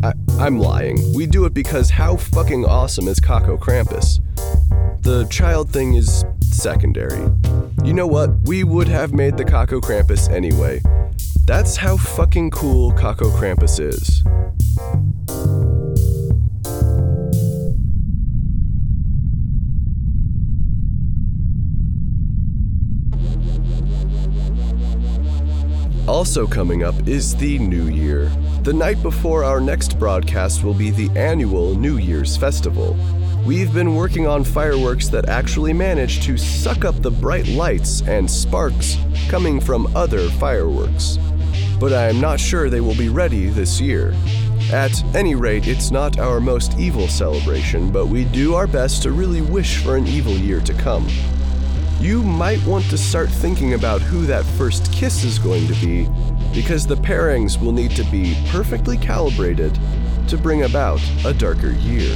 I, 0.04 0.14
I'm 0.40 0.58
lying. 0.58 1.14
We 1.14 1.26
do 1.26 1.44
it 1.44 1.54
because 1.54 1.90
how 1.90 2.16
fucking 2.16 2.64
awesome 2.64 3.10
is 3.10 3.20
Kako 3.20 3.60
Krampus? 3.60 4.22
The 5.04 5.26
child 5.26 5.70
thing 5.70 5.96
is 5.96 6.24
secondary. 6.54 7.30
You 7.84 7.94
know 7.94 8.08
what? 8.08 8.30
We 8.46 8.64
would 8.64 8.88
have 8.88 9.14
made 9.14 9.38
the 9.38 9.46
Kako 9.46 9.82
Krampus 9.82 10.30
anyway. 10.30 10.82
That's 11.46 11.78
how 11.78 11.98
fucking 11.98 12.52
cool 12.52 12.92
Kako 12.92 13.32
Krampus 13.38 13.80
is. 13.80 14.24
Also, 26.08 26.48
coming 26.48 26.84
up 26.84 26.96
is 27.08 27.36
the 27.36 27.60
New 27.60 27.90
Year. 27.90 28.32
The 28.64 28.74
night 28.74 29.02
before 29.04 29.44
our 29.44 29.60
next 29.60 30.00
broadcast 30.00 30.64
will 30.64 30.74
be 30.74 30.90
the 30.90 31.10
annual 31.18 31.76
New 31.76 31.98
Year's 31.98 32.38
Festival. 32.38 32.96
We've 33.48 33.74
been 33.74 33.96
working 33.96 34.28
on 34.28 34.44
fireworks 34.44 35.08
that 35.08 35.30
actually 35.30 35.72
manage 35.72 36.24
to 36.26 36.38
suck 36.38 36.84
up 36.84 37.02
the 37.02 37.10
bright 37.10 37.48
lights 37.48 38.02
and 38.02 38.30
sparks 38.30 38.98
coming 39.30 39.62
from 39.62 39.96
other 39.96 40.30
fireworks. 40.32 41.18
But 41.80 41.94
I 41.94 42.10
am 42.10 42.20
not 42.20 42.42
sure 42.42 42.70
they 42.70 42.82
will 42.82 42.98
be 42.98 43.08
ready 43.08 43.48
this 43.48 43.80
year. 43.80 44.14
At 44.72 45.02
any 45.16 45.34
rate, 45.34 45.66
it's 45.66 45.92
not 45.92 46.20
our 46.20 46.42
most 46.42 46.78
evil 46.78 47.08
celebration, 47.08 47.90
but 47.90 48.08
we 48.08 48.26
do 48.26 48.54
our 48.54 48.68
best 48.68 49.02
to 49.04 49.14
really 49.14 49.42
wish 49.42 49.78
for 49.78 49.96
an 49.96 50.08
evil 50.08 50.34
year 50.34 50.60
to 50.60 50.74
come 50.74 51.08
you 52.00 52.22
might 52.22 52.64
want 52.64 52.88
to 52.92 52.98
start 52.98 53.28
thinking 53.28 53.74
about 53.74 54.02
who 54.02 54.26
that 54.28 54.46
first 54.46 54.92
kiss 54.94 55.24
is 55.24 55.40
going 55.40 55.66
to 55.68 55.74
be, 55.76 56.08
because 56.54 56.86
the 56.86 56.96
pairings 56.96 57.60
will 57.60 57.72
need 57.72 57.90
to 57.92 58.04
be 58.12 58.38
perfectly 58.50 58.98
calibrated 58.98 59.78
to 60.28 60.38
bring 60.38 60.64
about 60.64 61.02
a 61.26 61.34
darker 61.34 61.72
year. 61.72 62.16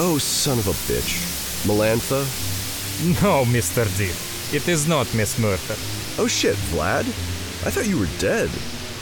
Oh, 0.00 0.16
son 0.16 0.60
of 0.60 0.68
a 0.68 0.76
bitch. 0.86 1.18
Melantha? 1.66 2.22
No, 3.20 3.44
Mr. 3.46 3.84
D. 3.98 4.04
It 4.56 4.68
is 4.68 4.86
not 4.86 5.12
Miss 5.12 5.40
Murphy. 5.40 5.74
Oh 6.22 6.28
shit, 6.28 6.54
Vlad? 6.70 7.04
I 7.66 7.70
thought 7.70 7.88
you 7.88 7.98
were 7.98 8.08
dead. 8.20 8.48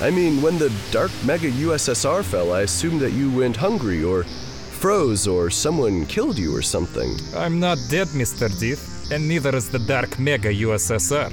I 0.01 0.11
mean, 0.11 0.41
when 0.41 0.57
the 0.57 0.73
Dark 0.91 1.11
Mega 1.23 1.51
USSR 1.51 2.25
fell, 2.25 2.55
I 2.55 2.63
assumed 2.63 3.03
that 3.03 3.13
you 3.13 3.31
went 3.31 3.59
hungry 3.59 4.03
or 4.03 4.25
froze 4.25 5.29
or 5.29 5.51
someone 5.51 6.07
killed 6.07 6.39
you 6.39 6.57
or 6.57 6.63
something. 6.63 7.15
I'm 7.37 7.61
not 7.61 7.77
dead, 7.91 8.09
Mr. 8.09 8.49
Death, 8.59 9.13
and 9.13 9.29
neither 9.29 9.55
is 9.55 9.69
the 9.69 9.81
Dark 9.81 10.19
Mega 10.19 10.49
USSR. 10.49 11.31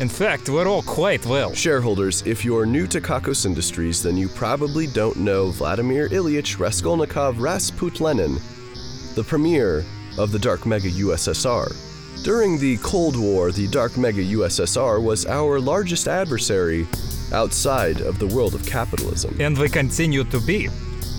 In 0.00 0.10
fact, 0.10 0.50
we're 0.50 0.68
all 0.68 0.82
quite 0.82 1.24
well. 1.24 1.54
Shareholders, 1.54 2.22
if 2.26 2.44
you're 2.44 2.66
new 2.66 2.86
to 2.88 3.00
Kakos 3.00 3.46
Industries, 3.46 4.02
then 4.02 4.18
you 4.18 4.28
probably 4.28 4.86
don't 4.86 5.16
know 5.16 5.48
Vladimir 5.48 6.10
Ilyich 6.10 6.58
Raskolnikov 6.58 7.36
Rasputlenin, 7.36 8.38
the 9.14 9.24
premier 9.24 9.84
of 10.18 10.32
the 10.32 10.38
Dark 10.38 10.66
Mega 10.66 10.90
USSR. 10.90 11.74
During 12.24 12.58
the 12.58 12.76
Cold 12.78 13.16
War, 13.16 13.52
the 13.52 13.68
Dark 13.68 13.96
Mega 13.96 14.22
USSR 14.22 15.02
was 15.02 15.26
our 15.26 15.60
largest 15.60 16.08
adversary 16.08 16.86
outside 17.32 18.00
of 18.00 18.18
the 18.18 18.26
world 18.26 18.54
of 18.54 18.66
capitalism. 18.66 19.36
And 19.40 19.56
we 19.56 19.68
continue 19.68 20.24
to 20.24 20.40
be. 20.40 20.68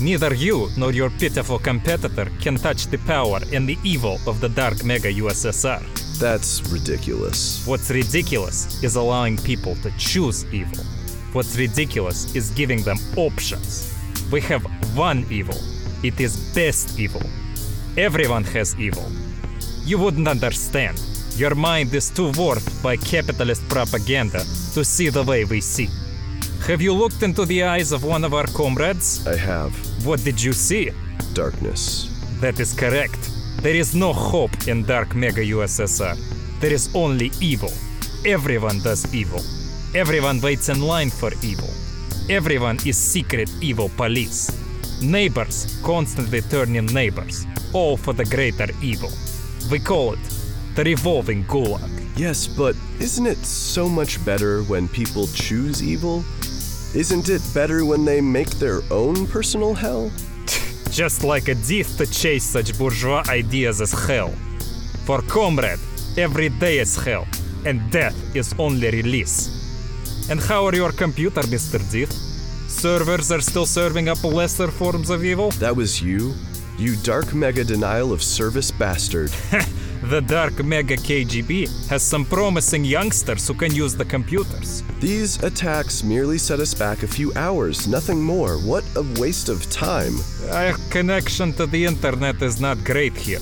Neither 0.01 0.33
you 0.33 0.69
nor 0.77 0.91
your 0.91 1.09
pitiful 1.09 1.59
competitor 1.59 2.31
can 2.41 2.55
touch 2.55 2.87
the 2.87 2.97
power 2.99 3.39
and 3.53 3.67
the 3.67 3.77
evil 3.83 4.19
of 4.27 4.39
the 4.39 4.49
Dark 4.49 4.83
Mega 4.83 5.11
USSR. 5.11 5.83
That's 6.19 6.61
ridiculous. 6.71 7.65
What's 7.65 7.89
ridiculous 7.89 8.83
is 8.83 8.95
allowing 8.95 9.37
people 9.37 9.75
to 9.75 9.91
choose 9.97 10.45
evil. 10.53 10.83
What's 11.31 11.57
ridiculous 11.57 12.35
is 12.35 12.51
giving 12.51 12.83
them 12.83 12.97
options. 13.15 13.93
We 14.31 14.41
have 14.41 14.63
one 14.97 15.25
evil. 15.29 15.57
It 16.03 16.19
is 16.19 16.37
best 16.53 16.99
evil. 16.99 17.21
Everyone 17.99 18.45
has 18.45 18.79
evil. 18.79 19.11
You 19.83 19.97
wouldn't 19.97 20.29
understand. 20.29 20.97
Your 21.35 21.53
mind 21.53 21.93
is 21.93 22.09
too 22.09 22.31
warped 22.37 22.81
by 22.81 22.95
capitalist 22.95 23.67
propaganda 23.67 24.39
to 24.73 24.85
see 24.85 25.09
the 25.09 25.23
way 25.23 25.43
we 25.43 25.59
see. 25.59 25.89
Have 26.65 26.81
you 26.81 26.93
looked 26.93 27.23
into 27.23 27.43
the 27.43 27.63
eyes 27.63 27.91
of 27.91 28.05
one 28.05 28.23
of 28.23 28.33
our 28.33 28.47
comrades? 28.47 29.27
I 29.27 29.35
have. 29.35 29.73
What 30.05 30.23
did 30.23 30.41
you 30.41 30.53
see? 30.53 30.91
Darkness. 31.33 32.07
That 32.39 32.57
is 32.61 32.73
correct. 32.73 33.19
There 33.63 33.75
is 33.75 33.93
no 33.93 34.13
hope 34.13 34.69
in 34.69 34.85
Dark 34.85 35.13
Mega 35.13 35.41
USSR. 35.41 36.15
There 36.61 36.71
is 36.71 36.89
only 36.95 37.31
evil. 37.41 37.73
Everyone 38.25 38.79
does 38.79 39.13
evil. 39.13 39.41
Everyone 39.93 40.39
waits 40.39 40.69
in 40.69 40.81
line 40.81 41.09
for 41.09 41.31
evil. 41.43 41.69
Everyone 42.29 42.77
is 42.85 42.97
secret 42.97 43.51
evil 43.59 43.89
police. 43.97 44.49
Neighbors 45.01 45.81
constantly 45.83 46.41
turn 46.41 46.77
in 46.77 46.85
neighbors, 46.87 47.45
all 47.73 47.97
for 47.97 48.13
the 48.13 48.25
greater 48.25 48.67
evil. 48.81 49.11
We 49.71 49.79
call 49.79 50.13
it 50.13 50.19
the 50.75 50.83
revolving 50.83 51.43
gulag. 51.45 51.89
Yes, 52.17 52.47
but 52.47 52.75
isn't 52.99 53.25
it 53.25 53.37
so 53.37 53.87
much 53.87 54.23
better 54.25 54.63
when 54.63 54.87
people 54.87 55.27
choose 55.27 55.81
evil? 55.81 56.23
Isn't 56.95 57.29
it 57.29 57.41
better 57.53 57.85
when 57.85 58.03
they 58.03 58.19
make 58.19 58.49
their 58.59 58.81
own 58.91 59.27
personal 59.27 59.73
hell? 59.73 60.11
Just 60.91 61.23
like 61.23 61.47
a 61.47 61.55
death 61.55 61.97
to 61.97 62.05
chase 62.07 62.43
such 62.43 62.77
bourgeois 62.77 63.23
ideas 63.29 63.79
as 63.79 63.91
hell. 63.91 64.33
For 65.05 65.21
comrade, 65.23 65.79
every 66.17 66.49
day 66.49 66.79
is 66.79 66.95
hell, 66.95 67.27
and 67.65 67.91
death 67.91 68.17
is 68.35 68.53
only 68.57 68.89
release. 68.89 69.59
And 70.29 70.39
how 70.39 70.65
are 70.65 70.75
your 70.75 70.91
computer, 70.91 71.41
Mr. 71.41 71.79
Death? 71.91 72.13
Servers 72.69 73.31
are 73.31 73.41
still 73.41 73.65
serving 73.65 74.09
up 74.09 74.23
lesser 74.23 74.69
forms 74.69 75.09
of 75.09 75.23
evil? 75.23 75.51
That 75.59 75.75
was 75.75 76.01
you? 76.01 76.33
You 76.79 76.95
dark 77.03 77.33
mega 77.33 77.65
denial 77.65 78.13
of 78.13 78.23
service 78.23 78.71
bastard. 78.71 79.31
the 80.03 80.21
dark 80.21 80.63
mega 80.63 80.95
KGB 80.95 81.89
has 81.89 82.01
some 82.01 82.23
promising 82.23 82.85
youngsters 82.85 83.45
who 83.45 83.53
can 83.53 83.75
use 83.75 83.97
the 83.97 84.05
computers. 84.05 84.81
These 85.01 85.43
attacks 85.43 86.05
merely 86.05 86.37
set 86.37 86.61
us 86.61 86.73
back 86.73 87.03
a 87.03 87.07
few 87.07 87.33
hours, 87.35 87.85
nothing 87.85 88.23
more. 88.23 88.55
What 88.59 88.85
a 88.95 89.03
waste 89.19 89.49
of 89.49 89.69
time. 89.69 90.13
Our 90.51 90.77
connection 90.89 91.51
to 91.59 91.65
the 91.65 91.83
internet 91.83 92.41
is 92.41 92.61
not 92.61 92.81
great 92.85 93.17
here. 93.17 93.41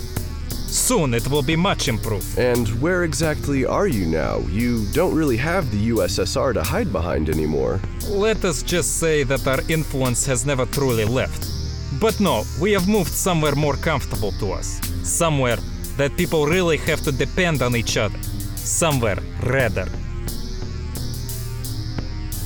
Soon 0.66 1.14
it 1.14 1.30
will 1.30 1.44
be 1.44 1.56
much 1.56 1.88
improved. 1.88 2.40
And 2.40 2.68
where 2.82 3.04
exactly 3.04 3.68
are 3.68 3.86
you 3.86 4.08
now? 4.08 4.40
You 4.50 4.88
don't 4.94 5.14
really 5.14 5.38
have 5.38 5.70
the 5.70 5.90
USSR 5.92 6.56
to 6.56 6.64
hide 6.64 6.92
behind 6.92 7.30
anymore. 7.30 7.80
Let 8.10 8.44
us 8.44 8.64
just 8.64 8.98
say 8.98 9.22
that 9.26 9.46
our 9.46 9.62
influence 9.70 10.26
has 10.26 10.44
never 10.44 10.66
truly 10.66 11.06
left. 11.06 11.57
But 11.94 12.20
no, 12.20 12.44
we 12.60 12.72
have 12.74 12.88
moved 12.88 13.14
somewhere 13.14 13.56
more 13.56 13.76
comfortable 13.76 14.32
to 14.34 14.52
us. 14.52 14.80
Somewhere 15.04 15.58
that 15.98 16.16
people 16.18 16.46
really 16.46 16.78
have 16.78 17.02
to 17.02 17.12
depend 17.12 17.62
on 17.62 17.76
each 17.76 17.98
other. 17.98 18.20
Somewhere 18.56 19.18
rather. 19.44 19.88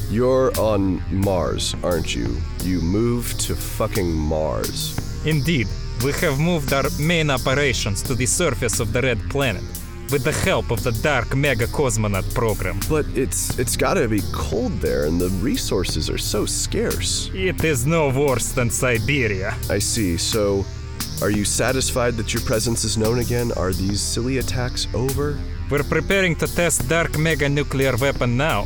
You're 0.10 0.51
on 0.60 1.01
Mars, 1.10 1.75
aren't 1.83 2.15
you? 2.15 2.38
You 2.63 2.81
moved 2.81 3.39
to 3.41 3.55
fucking 3.55 4.12
Mars. 4.12 4.98
Indeed, 5.25 5.67
we 6.03 6.12
have 6.13 6.39
moved 6.39 6.74
our 6.74 6.86
main 7.00 7.29
operations 7.29 8.01
to 8.03 8.15
the 8.15 8.25
surface 8.25 8.79
of 8.79 8.93
the 8.93 9.01
Red 9.01 9.19
Planet 9.29 9.63
with 10.12 10.24
the 10.24 10.32
help 10.32 10.72
of 10.72 10.84
the 10.84 10.91
Dark 10.91 11.36
Mega 11.36 11.68
Cosmonaut 11.68 12.34
program. 12.34 12.80
But 12.89 13.06
it's 13.15 13.58
it's 13.58 13.77
gotta 13.77 14.08
be 14.08 14.22
cold 14.34 14.74
there 14.82 15.06
and 15.06 15.20
the 15.20 15.30
resources 15.41 16.10
are 16.10 16.18
so 16.18 16.46
scarce. 16.46 17.30
It 17.34 17.63
is 17.63 17.86
no 17.86 18.10
worse 18.10 18.51
than 18.51 18.70
Siberia. 18.70 19.56
I 19.70 19.80
see. 19.80 20.18
So 20.18 20.65
are 21.22 21.30
you 21.30 21.46
satisfied 21.46 22.15
that 22.18 22.34
your 22.34 22.44
presence 22.44 22.84
is 22.84 22.98
known 22.98 23.20
again? 23.20 23.51
Are 23.53 23.72
these 23.72 24.01
silly 24.01 24.39
attacks 24.39 24.88
over? 24.94 25.39
We're 25.70 25.84
preparing 25.84 26.36
to 26.38 26.48
test 26.48 26.89
Dark 26.89 27.18
Mega 27.18 27.48
Nuclear 27.48 27.96
Weapon 27.96 28.36
now. 28.36 28.65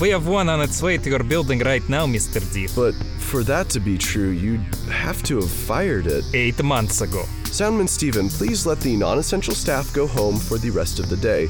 We 0.00 0.10
have 0.10 0.26
one 0.28 0.48
on 0.48 0.60
its 0.60 0.80
way 0.80 0.96
to 0.96 1.10
your 1.10 1.24
building 1.24 1.58
right 1.58 1.86
now, 1.88 2.06
Mr. 2.06 2.40
Deeth. 2.40 2.76
But 2.76 2.94
for 3.20 3.42
that 3.44 3.68
to 3.70 3.80
be 3.80 3.98
true, 3.98 4.30
you'd 4.30 4.64
have 4.88 5.22
to 5.24 5.36
have 5.40 5.50
fired 5.50 6.06
it. 6.06 6.24
Eight 6.32 6.62
months 6.62 7.00
ago. 7.00 7.24
Soundman 7.50 7.88
Steven, 7.88 8.28
please 8.28 8.66
let 8.66 8.78
the 8.80 8.96
non 8.96 9.18
essential 9.18 9.54
staff 9.54 9.92
go 9.92 10.06
home 10.06 10.36
for 10.36 10.58
the 10.58 10.70
rest 10.70 10.98
of 10.98 11.08
the 11.08 11.16
day. 11.16 11.48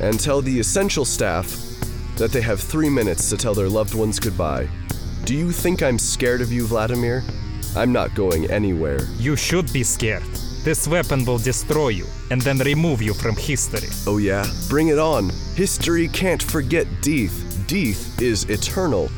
And 0.00 0.18
tell 0.18 0.42
the 0.42 0.60
essential 0.60 1.04
staff 1.04 1.50
that 2.16 2.32
they 2.32 2.40
have 2.40 2.60
three 2.60 2.90
minutes 2.90 3.30
to 3.30 3.36
tell 3.36 3.54
their 3.54 3.68
loved 3.68 3.94
ones 3.94 4.18
goodbye. 4.18 4.68
Do 5.24 5.34
you 5.34 5.52
think 5.52 5.82
I'm 5.82 5.98
scared 5.98 6.40
of 6.40 6.52
you, 6.52 6.66
Vladimir? 6.66 7.22
I'm 7.76 7.92
not 7.92 8.14
going 8.14 8.50
anywhere. 8.50 9.00
You 9.18 9.36
should 9.36 9.72
be 9.72 9.84
scared. 9.84 10.24
This 10.64 10.88
weapon 10.88 11.24
will 11.24 11.38
destroy 11.38 11.88
you 11.88 12.06
and 12.30 12.42
then 12.42 12.58
remove 12.58 13.00
you 13.00 13.14
from 13.14 13.36
history. 13.36 13.88
Oh, 14.06 14.18
yeah? 14.18 14.44
Bring 14.68 14.88
it 14.88 14.98
on. 14.98 15.30
History 15.54 16.08
can't 16.08 16.42
forget 16.42 16.86
Deeth. 17.00 17.44
Deeth 17.66 18.20
is 18.20 18.44
eternal. 18.44 19.10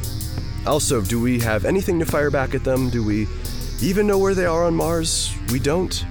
Also, 0.66 1.00
do 1.00 1.20
we 1.20 1.40
have 1.40 1.64
anything 1.64 1.98
to 1.98 2.04
fire 2.04 2.30
back 2.30 2.54
at 2.54 2.62
them? 2.62 2.90
Do 2.90 3.02
we 3.02 3.26
even 3.82 4.06
know 4.06 4.18
where 4.18 4.34
they 4.34 4.46
are 4.46 4.64
on 4.64 4.74
Mars? 4.74 5.34
We 5.50 5.58
don't? 5.58 6.04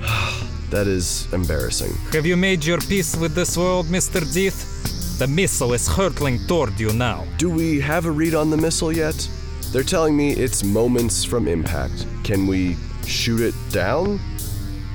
that 0.70 0.86
is 0.86 1.32
embarrassing. 1.32 1.92
Have 2.12 2.26
you 2.26 2.36
made 2.36 2.64
your 2.64 2.78
peace 2.78 3.16
with 3.16 3.34
this 3.34 3.56
world, 3.56 3.86
Mr. 3.86 4.20
Deeth? 4.20 5.18
The 5.18 5.26
missile 5.26 5.72
is 5.72 5.86
hurtling 5.86 6.38
toward 6.46 6.78
you 6.78 6.92
now. 6.92 7.24
Do 7.38 7.50
we 7.50 7.80
have 7.80 8.06
a 8.06 8.10
read 8.10 8.34
on 8.34 8.50
the 8.50 8.56
missile 8.56 8.92
yet? 8.92 9.28
They're 9.72 9.82
telling 9.82 10.16
me 10.16 10.32
it's 10.32 10.64
moments 10.64 11.24
from 11.24 11.48
impact. 11.48 12.06
Can 12.24 12.46
we 12.46 12.76
shoot 13.06 13.40
it 13.40 13.54
down? 13.70 14.20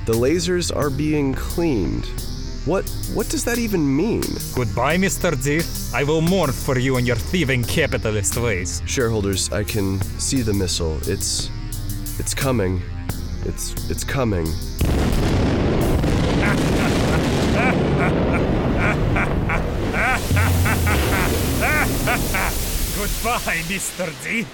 The 0.06 0.12
lasers 0.12 0.74
are 0.74 0.90
being 0.90 1.34
cleaned. 1.34 2.06
What 2.64 2.88
what 3.14 3.28
does 3.28 3.44
that 3.44 3.58
even 3.58 3.96
mean? 3.96 4.22
Goodbye, 4.54 4.98
Mr. 4.98 5.32
Deeth. 5.32 5.94
I 5.94 6.04
will 6.04 6.20
mourn 6.20 6.52
for 6.52 6.78
you 6.78 6.96
and 6.96 7.06
your 7.06 7.16
thieving 7.16 7.64
capitalist 7.64 8.36
ways. 8.36 8.82
Shareholders, 8.86 9.50
I 9.52 9.64
can 9.64 10.00
see 10.18 10.42
the 10.42 10.52
missile. 10.52 10.98
It's 11.06 11.50
it's 12.18 12.34
coming. 12.34 12.82
It's 13.44 13.90
it's 13.90 14.04
coming. 14.04 14.46
Goodbye, 22.98 23.62
Mr. 23.68 24.10
Deeth. 24.22 24.46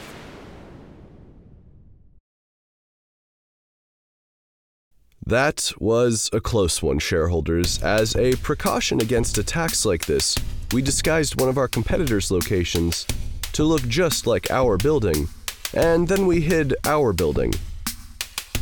That 5.26 5.72
was 5.78 6.28
a 6.34 6.40
close 6.40 6.82
one, 6.82 6.98
shareholders. 6.98 7.82
As 7.82 8.14
a 8.14 8.36
precaution 8.36 9.00
against 9.00 9.38
attacks 9.38 9.86
like 9.86 10.04
this, 10.04 10.36
we 10.72 10.82
disguised 10.82 11.40
one 11.40 11.48
of 11.48 11.56
our 11.56 11.68
competitors' 11.68 12.30
locations 12.30 13.06
to 13.52 13.64
look 13.64 13.82
just 13.88 14.26
like 14.26 14.50
our 14.50 14.76
building, 14.76 15.28
and 15.74 16.08
then 16.08 16.26
we 16.26 16.40
hid 16.40 16.74
our 16.84 17.12
building. 17.12 17.52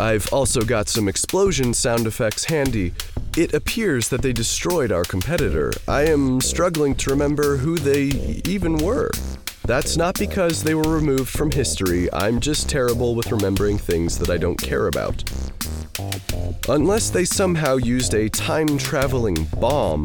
I've 0.01 0.33
also 0.33 0.62
got 0.62 0.88
some 0.88 1.07
explosion 1.07 1.75
sound 1.75 2.07
effects 2.07 2.44
handy. 2.44 2.94
It 3.37 3.55
appears 3.55 4.09
that 4.09 4.22
they 4.22 4.33
destroyed 4.33 4.90
our 4.90 5.05
competitor. 5.05 5.72
I 5.87 6.03
am 6.03 6.40
struggling 6.40 6.94
to 6.96 7.11
remember 7.11 7.59
who 7.59 7.77
they 7.77 8.05
even 8.44 8.79
were. 8.79 9.11
That's 9.64 9.96
not 9.96 10.18
because 10.18 10.62
they 10.62 10.75
were 10.75 10.83
removed 10.83 11.29
from 11.29 11.51
history, 11.53 12.12
I'm 12.12 12.40
just 12.40 12.68
terrible 12.68 13.14
with 13.14 13.31
remembering 13.31 13.79
things 13.79 14.18
that 14.18 14.29
I 14.29 14.37
don't 14.37 14.61
care 14.61 14.88
about. 14.88 15.22
Unless 16.68 17.11
they 17.11 17.25
somehow 17.25 17.77
used 17.77 18.14
a 18.14 18.29
time 18.29 18.77
traveling 18.77 19.46
bomb, 19.61 20.05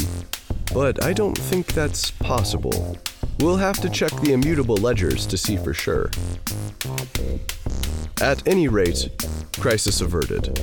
but 0.74 1.04
I 1.04 1.14
don't 1.14 1.38
think 1.38 1.68
that's 1.68 2.12
possible. 2.12 2.98
We'll 3.40 3.58
have 3.58 3.80
to 3.82 3.90
check 3.90 4.12
the 4.22 4.34
immutable 4.34 4.78
ledgers 4.78 5.26
to 5.28 5.38
see 5.38 5.58
for 5.58 5.74
sure. 5.74 6.12
At 8.22 8.48
any 8.48 8.68
rate, 8.68 9.10
crisis 9.60 10.02
averted. 10.02 10.60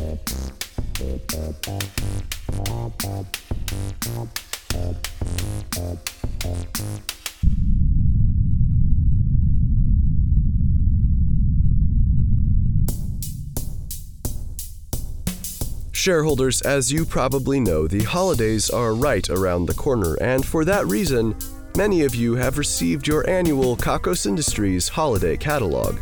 Shareholders, 15.93 16.61
as 16.63 16.93
you 16.93 17.07
probably 17.07 17.61
know, 17.61 17.89
the 17.89 18.05
holidays 18.05 18.69
are 18.69 18.95
right 18.95 19.27
around 19.31 19.67
the 19.67 19.75
corner, 19.75 20.17
and 20.21 20.45
for 20.45 20.65
that 20.67 20.87
reason, 20.87 21.35
many 21.77 22.03
of 22.03 22.15
you 22.15 22.37
have 22.37 22.57
received 22.57 23.07
your 23.07 23.29
annual 23.29 23.77
Kakos 23.77 24.27
Industries 24.27 24.89
holiday 24.89 25.37
catalog. 25.37 25.99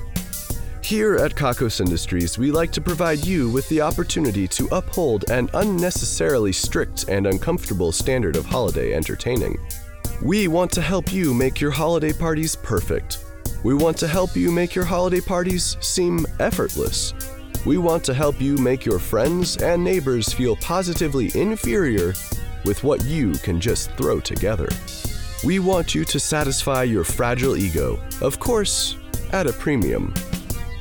Here 0.83 1.17
at 1.17 1.35
Kakos 1.35 1.81
Industries, 1.81 2.37
we 2.37 2.51
like 2.51 2.71
to 2.73 2.81
provide 2.83 3.25
you 3.25 3.49
with 3.49 3.67
the 3.71 3.81
opportunity 3.81 4.47
to 4.49 4.69
uphold 4.71 5.31
an 5.31 5.49
unnecessarily 5.55 6.53
strict 6.53 7.09
and 7.09 7.27
uncomfortable 7.27 7.91
standard 7.91 8.37
of 8.37 8.45
holiday 8.45 8.93
entertaining. 8.93 9.59
We 10.21 10.47
want 10.47 10.71
to 10.73 10.83
help 10.83 11.11
you 11.11 11.33
make 11.33 11.59
your 11.59 11.71
holiday 11.71 12.13
parties 12.13 12.55
perfect. 12.55 13.25
We 13.65 13.73
want 13.73 13.97
to 13.99 14.09
help 14.09 14.37
you 14.37 14.51
make 14.51 14.75
your 14.75 14.85
holiday 14.85 15.21
parties 15.21 15.79
seem 15.81 16.27
effortless. 16.39 17.15
We 17.65 17.79
want 17.79 18.05
to 18.05 18.15
help 18.15 18.41
you 18.43 18.59
make 18.59 18.85
your 18.85 18.99
friends 18.99 19.57
and 19.57 19.83
neighbors 19.83 20.35
feel 20.35 20.57
positively 20.57 21.31
inferior 21.35 22.13
with 22.67 22.85
what 22.85 23.05
you 23.05 23.33
can 23.35 23.59
just 23.59 23.91
throw 23.93 24.21
together. 24.21 24.69
We 25.45 25.59
want 25.59 25.93
you 25.93 26.05
to 26.05 26.21
satisfy 26.21 26.85
your 26.85 27.03
fragile 27.03 27.57
ego, 27.57 28.01
of 28.21 28.39
course, 28.39 28.97
at 29.33 29.49
a 29.49 29.53
premium. 29.53 30.15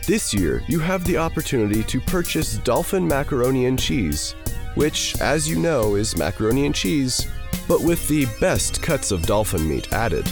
This 0.06 0.36
year, 0.36 0.62
you 0.68 0.80
have 0.80 1.04
the 1.04 1.18
opportunity 1.18 1.82
to 1.84 2.00
purchase 2.02 2.60
Dolphin 2.60 3.08
Macaroni 3.08 3.66
and 3.66 3.80
Cheese, 3.80 4.36
which, 4.76 5.20
as 5.20 5.50
you 5.50 5.58
know, 5.58 5.96
is 5.96 6.16
macaroni 6.16 6.68
and 6.68 6.76
cheese, 6.76 7.28
but 7.68 7.82
with 7.82 8.08
the 8.08 8.28
best 8.40 8.84
cuts 8.84 9.12
of 9.12 9.26
dolphin 9.26 9.68
meat 9.68 9.92
added. 9.94 10.26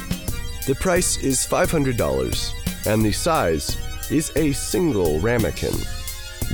The 0.68 0.78
price 0.80 1.18
is 1.18 1.40
$500, 1.40 2.86
and 2.86 3.04
the 3.04 3.12
size 3.12 3.78
is 4.12 4.32
a 4.36 4.52
single 4.52 5.20
ramekin. 5.22 5.74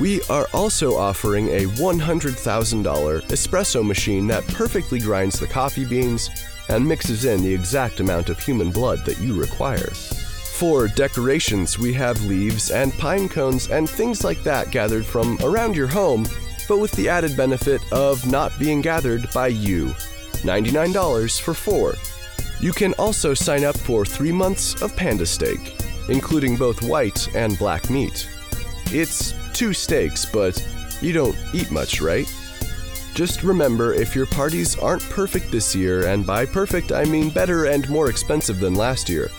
We 0.00 0.22
are 0.30 0.46
also 0.54 0.96
offering 0.96 1.48
a 1.48 1.66
$100,000 1.66 3.22
espresso 3.22 3.86
machine 3.86 4.26
that 4.28 4.46
perfectly 4.48 4.98
grinds 4.98 5.38
the 5.38 5.46
coffee 5.46 5.84
beans 5.84 6.30
and 6.68 6.86
mixes 6.86 7.24
in 7.24 7.42
the 7.42 7.52
exact 7.52 8.00
amount 8.00 8.28
of 8.28 8.38
human 8.38 8.70
blood 8.70 9.04
that 9.04 9.18
you 9.18 9.38
require. 9.38 9.90
For 10.56 10.88
decorations, 10.88 11.78
we 11.78 11.92
have 11.94 12.24
leaves 12.24 12.70
and 12.70 12.92
pine 12.98 13.28
cones 13.28 13.68
and 13.68 13.88
things 13.88 14.24
like 14.24 14.42
that 14.42 14.70
gathered 14.70 15.04
from 15.04 15.38
around 15.42 15.76
your 15.76 15.86
home, 15.86 16.26
but 16.66 16.78
with 16.78 16.92
the 16.92 17.08
added 17.08 17.36
benefit 17.36 17.80
of 17.92 18.28
not 18.30 18.58
being 18.58 18.80
gathered 18.80 19.30
by 19.32 19.48
you. 19.48 19.88
$99 20.42 21.40
for 21.40 21.52
four. 21.52 21.94
You 22.60 22.72
can 22.72 22.94
also 22.94 23.34
sign 23.34 23.64
up 23.64 23.76
for 23.76 24.04
three 24.04 24.32
months 24.32 24.80
of 24.80 24.96
Panda 24.96 25.26
Steak, 25.26 25.76
including 26.08 26.56
both 26.56 26.82
white 26.82 27.28
and 27.34 27.58
black 27.58 27.90
meat. 27.90 28.26
It's 28.86 29.34
two 29.52 29.72
steaks, 29.72 30.24
but 30.24 30.66
you 31.02 31.12
don't 31.12 31.36
eat 31.52 31.70
much, 31.70 32.00
right? 32.00 32.26
Just 33.16 33.42
remember 33.42 33.94
if 33.94 34.14
your 34.14 34.26
parties 34.26 34.78
aren't 34.78 35.00
perfect 35.04 35.50
this 35.50 35.74
year, 35.74 36.06
and 36.06 36.26
by 36.26 36.44
perfect 36.44 36.92
I 36.92 37.06
mean 37.06 37.30
better 37.30 37.64
and 37.64 37.88
more 37.88 38.10
expensive 38.10 38.60
than 38.60 38.74
last 38.74 39.08
year, 39.08 39.30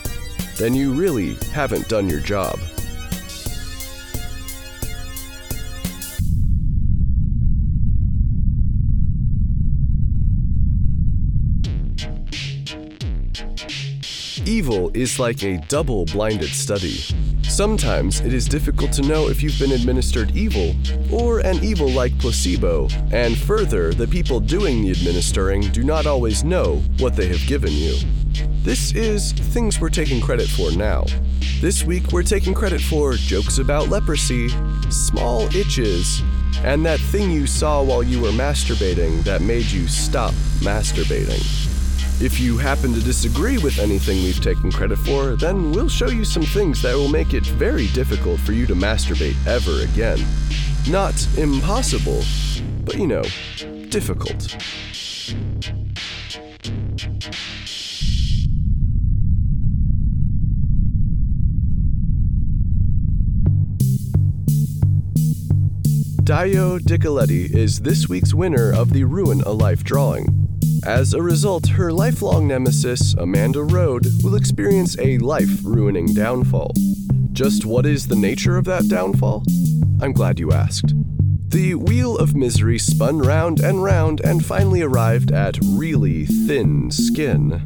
then 0.56 0.74
you 0.74 0.92
really 0.92 1.34
haven't 1.52 1.88
done 1.88 2.08
your 2.08 2.18
job. 2.18 2.58
Evil 14.44 14.90
is 14.92 15.20
like 15.20 15.44
a 15.44 15.58
double 15.68 16.04
blinded 16.06 16.48
study. 16.48 16.98
Sometimes 17.58 18.20
it 18.20 18.32
is 18.32 18.46
difficult 18.46 18.92
to 18.92 19.02
know 19.02 19.28
if 19.28 19.42
you've 19.42 19.58
been 19.58 19.72
administered 19.72 20.30
evil 20.36 20.76
or 21.10 21.40
an 21.40 21.56
evil 21.56 21.88
like 21.90 22.16
placebo, 22.20 22.86
and 23.10 23.36
further, 23.36 23.92
the 23.92 24.06
people 24.06 24.38
doing 24.38 24.80
the 24.80 24.92
administering 24.92 25.62
do 25.72 25.82
not 25.82 26.06
always 26.06 26.44
know 26.44 26.76
what 27.00 27.16
they 27.16 27.26
have 27.26 27.44
given 27.48 27.72
you. 27.72 27.96
This 28.62 28.94
is 28.94 29.32
things 29.32 29.80
we're 29.80 29.88
taking 29.88 30.20
credit 30.20 30.46
for 30.46 30.70
now. 30.70 31.04
This 31.60 31.82
week, 31.82 32.12
we're 32.12 32.22
taking 32.22 32.54
credit 32.54 32.80
for 32.80 33.14
jokes 33.14 33.58
about 33.58 33.88
leprosy, 33.88 34.50
small 34.88 35.52
itches, 35.52 36.22
and 36.58 36.86
that 36.86 37.00
thing 37.00 37.28
you 37.28 37.48
saw 37.48 37.82
while 37.82 38.04
you 38.04 38.20
were 38.20 38.30
masturbating 38.30 39.24
that 39.24 39.42
made 39.42 39.66
you 39.66 39.88
stop 39.88 40.32
masturbating. 40.60 41.67
If 42.20 42.40
you 42.40 42.58
happen 42.58 42.92
to 42.94 43.00
disagree 43.00 43.58
with 43.58 43.78
anything 43.78 44.24
we've 44.24 44.40
taken 44.40 44.72
credit 44.72 44.98
for, 44.98 45.36
then 45.36 45.70
we'll 45.70 45.88
show 45.88 46.08
you 46.08 46.24
some 46.24 46.42
things 46.42 46.82
that 46.82 46.96
will 46.96 47.06
make 47.06 47.32
it 47.32 47.46
very 47.46 47.86
difficult 47.88 48.40
for 48.40 48.50
you 48.50 48.66
to 48.66 48.74
masturbate 48.74 49.36
ever 49.46 49.84
again. 49.84 50.18
Not 50.90 51.14
impossible, 51.38 52.24
but 52.84 52.98
you 52.98 53.06
know, 53.06 53.22
difficult. 53.90 54.56
Dio 66.24 66.80
Dicoletti 66.80 67.54
is 67.54 67.78
this 67.78 68.08
week's 68.08 68.34
winner 68.34 68.74
of 68.74 68.92
the 68.92 69.04
Ruin 69.04 69.40
a 69.42 69.52
Life 69.52 69.84
drawing. 69.84 70.37
As 70.84 71.12
a 71.12 71.22
result, 71.22 71.68
her 71.68 71.92
lifelong 71.92 72.48
nemesis, 72.48 73.14
Amanda 73.14 73.62
Road, 73.62 74.06
will 74.22 74.34
experience 74.34 74.98
a 74.98 75.18
life 75.18 75.60
ruining 75.62 76.14
downfall. 76.14 76.72
Just 77.32 77.64
what 77.64 77.86
is 77.86 78.08
the 78.08 78.16
nature 78.16 78.56
of 78.56 78.64
that 78.64 78.88
downfall? 78.88 79.44
I'm 80.00 80.12
glad 80.12 80.38
you 80.38 80.52
asked. 80.52 80.94
The 81.50 81.74
wheel 81.74 82.16
of 82.18 82.34
misery 82.34 82.78
spun 82.78 83.18
round 83.18 83.60
and 83.60 83.82
round 83.82 84.20
and 84.20 84.44
finally 84.44 84.82
arrived 84.82 85.30
at 85.32 85.58
really 85.62 86.26
thin 86.26 86.90
skin. 86.90 87.62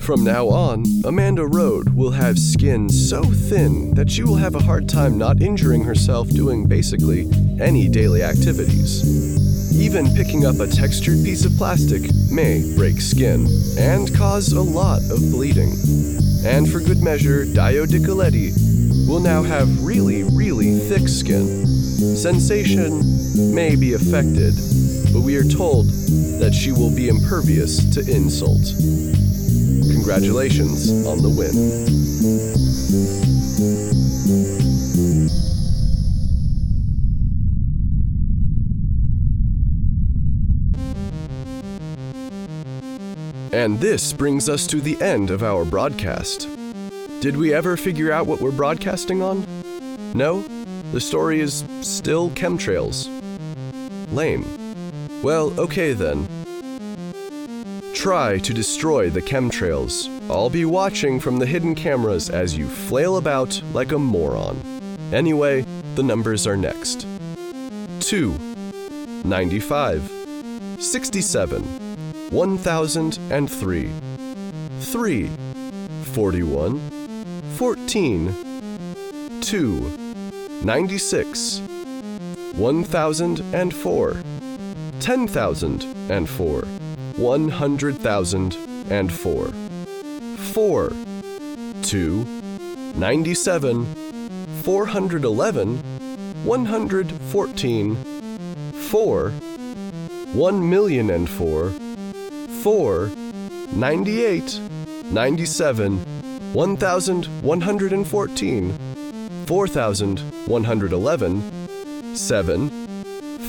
From 0.00 0.24
now 0.24 0.48
on, 0.48 0.84
Amanda 1.04 1.46
Road 1.46 1.90
will 1.90 2.10
have 2.10 2.38
skin 2.38 2.88
so 2.88 3.22
thin 3.22 3.94
that 3.94 4.10
she 4.10 4.22
will 4.22 4.36
have 4.36 4.54
a 4.54 4.62
hard 4.62 4.88
time 4.88 5.18
not 5.18 5.42
injuring 5.42 5.84
herself 5.84 6.28
doing 6.28 6.66
basically 6.66 7.30
any 7.60 7.88
daily 7.88 8.22
activities. 8.22 9.49
Even 9.72 10.14
picking 10.14 10.46
up 10.46 10.60
a 10.60 10.66
textured 10.66 11.24
piece 11.24 11.44
of 11.44 11.56
plastic 11.56 12.02
may 12.30 12.74
break 12.76 13.00
skin 13.00 13.46
and 13.78 14.14
cause 14.14 14.52
a 14.52 14.60
lot 14.60 15.00
of 15.10 15.18
bleeding. 15.30 15.72
And 16.44 16.70
for 16.70 16.80
good 16.80 17.02
measure, 17.02 17.44
Dio 17.44 17.86
Dicoletti 17.86 18.52
will 19.08 19.20
now 19.20 19.42
have 19.42 19.82
really, 19.82 20.22
really 20.24 20.78
thick 20.78 21.08
skin. 21.08 21.66
Sensation 22.16 23.54
may 23.54 23.76
be 23.76 23.94
affected, 23.94 24.54
but 25.12 25.20
we 25.20 25.36
are 25.36 25.44
told 25.44 25.86
that 26.40 26.54
she 26.54 26.72
will 26.72 26.94
be 26.94 27.08
impervious 27.08 27.84
to 27.94 28.00
insult. 28.00 28.62
Congratulations 29.92 30.90
on 31.06 31.22
the 31.22 31.28
win. 31.28 31.90
And 43.52 43.80
this 43.80 44.12
brings 44.12 44.48
us 44.48 44.64
to 44.68 44.80
the 44.80 45.00
end 45.02 45.30
of 45.30 45.42
our 45.42 45.64
broadcast. 45.64 46.48
Did 47.20 47.36
we 47.36 47.52
ever 47.52 47.76
figure 47.76 48.12
out 48.12 48.28
what 48.28 48.40
we're 48.40 48.52
broadcasting 48.52 49.22
on? 49.22 49.44
No? 50.14 50.44
The 50.92 51.00
story 51.00 51.40
is 51.40 51.64
still 51.80 52.30
chemtrails. 52.30 53.08
Lame. 54.12 54.46
Well, 55.20 55.52
okay 55.58 55.92
then. 55.92 56.28
Try 57.92 58.38
to 58.38 58.54
destroy 58.54 59.10
the 59.10 59.20
chemtrails. 59.20 60.08
I'll 60.30 60.48
be 60.48 60.64
watching 60.64 61.18
from 61.18 61.38
the 61.38 61.46
hidden 61.46 61.74
cameras 61.74 62.30
as 62.30 62.56
you 62.56 62.68
flail 62.68 63.16
about 63.16 63.60
like 63.74 63.90
a 63.90 63.98
moron. 63.98 64.60
Anyway, 65.12 65.66
the 65.96 66.04
numbers 66.04 66.46
are 66.46 66.56
next 66.56 67.04
2, 68.00 68.32
95, 69.24 70.10
67, 70.78 71.89
1003, 72.30 73.90
3, 74.80 75.30
41, 76.14 76.80
14, 77.58 78.34
2, 79.40 79.98
96, 80.62 81.60
1004, 82.54 84.22
10,004, 85.00 86.64
100,004, 87.18 89.52
4, 90.54 90.92
2, 91.82 92.26
97, 92.94 93.86
411, 94.62 95.82
114, 96.44 97.96
4, 98.90 99.32
1,004, 100.32 101.72
Four, 102.62 103.10
ninety-eight, 103.72 104.60
ninety-seven, 105.04 105.98
one 106.52 106.76
thousand 106.76 107.24
one 107.42 107.62
hundred 107.62 108.06
fourteen, 108.06 108.76
four 109.46 109.66
thousand 109.66 110.20
one 110.46 110.64
hundred 110.64 110.92
eleven, 110.92 111.42
seven, 112.14 112.68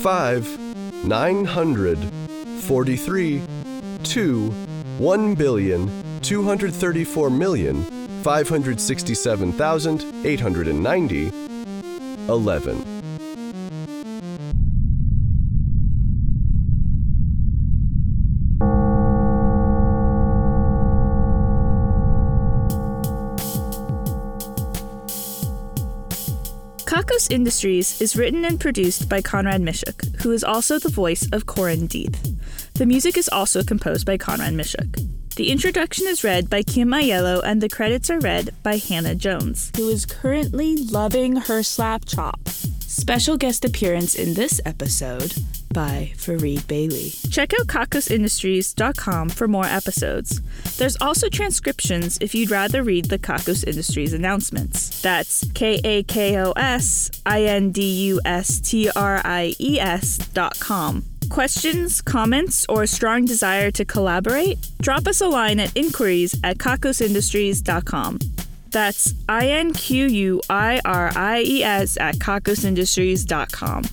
five, 0.02 0.48
nine 1.04 1.44
hundred, 1.44 1.98
forty-three, 2.62 3.42
two, 4.04 4.52
one 4.98 5.36
billion, 5.36 5.92
two 6.22 6.44
hundred 6.44 6.74
thirty-four 6.74 7.30
million, 7.30 7.84
five 8.24 8.48
hundred 8.48 8.80
sixty-seven 8.80 9.52
thousand, 9.52 10.06
eight 10.24 10.40
hundred 10.40 10.74
ninety, 10.74 11.28
eleven. 12.30 12.78
11. 12.78 13.01
Industries 27.32 28.02
is 28.02 28.18
written 28.18 28.44
and 28.44 28.60
produced 28.60 29.08
by 29.08 29.22
Conrad 29.22 29.62
Mishuk, 29.62 30.22
who 30.22 30.32
is 30.32 30.44
also 30.44 30.78
the 30.80 30.90
voice 30.90 31.28
of 31.32 31.46
Corin 31.46 31.88
Deeth. 31.88 32.38
The 32.74 32.86
music 32.86 33.18
is 33.18 33.30
also 33.30 33.64
composed 33.64 34.06
by 34.06 34.18
Conrad 34.18 34.54
Mishuk. 34.54 35.08
The 35.38 35.50
introduction 35.50 36.08
is 36.08 36.26
read 36.26 36.50
by 36.50 36.62
Kim 36.62 36.90
Aiello 36.90 37.42
and 37.42 37.62
the 37.62 37.70
credits 37.70 38.10
are 38.10 38.20
read 38.20 38.50
by 38.64 38.78
Hannah 38.78 39.16
Jones. 39.16 39.72
who 39.78 39.88
is 39.88 40.06
currently 40.06 40.76
loving 40.76 41.38
her 41.38 41.64
slap 41.64 42.04
chop. 42.06 42.50
Special 42.92 43.38
guest 43.38 43.64
appearance 43.64 44.16
in 44.16 44.34
this 44.34 44.60
episode 44.66 45.34
by 45.74 46.12
Fareed 46.18 46.68
Bailey. 46.68 47.12
Check 47.32 47.54
out 47.54 47.68
kakosindustries.com 47.68 49.30
for 49.30 49.48
more 49.48 49.64
episodes. 49.64 50.42
There's 50.78 50.98
also 51.00 51.30
transcriptions 51.30 52.18
if 52.20 52.36
you'd 52.36 52.52
rather 52.52 52.84
read 52.84 53.06
the 53.06 53.18
Kakos 53.18 53.66
Industries 53.66 54.12
announcements. 54.12 55.02
That's 55.02 55.50
K 55.54 55.80
A 55.86 56.04
K 56.04 56.38
O 56.38 56.52
S 56.52 57.10
I 57.26 57.44
N 57.44 57.72
D 57.72 58.08
U 58.08 58.20
S 58.26 58.60
T 58.60 58.90
R 58.94 59.22
I 59.24 59.56
E 59.58 59.80
S 59.80 60.18
dot 60.34 60.60
com. 60.60 61.06
Questions, 61.30 62.02
comments, 62.02 62.66
or 62.68 62.84
a 62.84 62.88
strong 62.88 63.24
desire 63.24 63.72
to 63.72 63.86
collaborate? 63.86 64.58
Drop 64.82 65.08
us 65.08 65.22
a 65.22 65.28
line 65.28 65.62
at 65.62 65.74
inquiries 65.78 66.36
at 66.44 66.58
kakosindustries.com. 66.58 68.20
That's 68.72 69.14
I 69.28 69.48
N 69.48 69.74
Q 69.74 70.08
U 70.08 70.42
I 70.50 70.82
R 70.86 71.12
I 71.16 71.42
E 71.42 71.64
S 71.64 71.98
at 71.98 72.16
kakosindustries.com. 72.16 73.84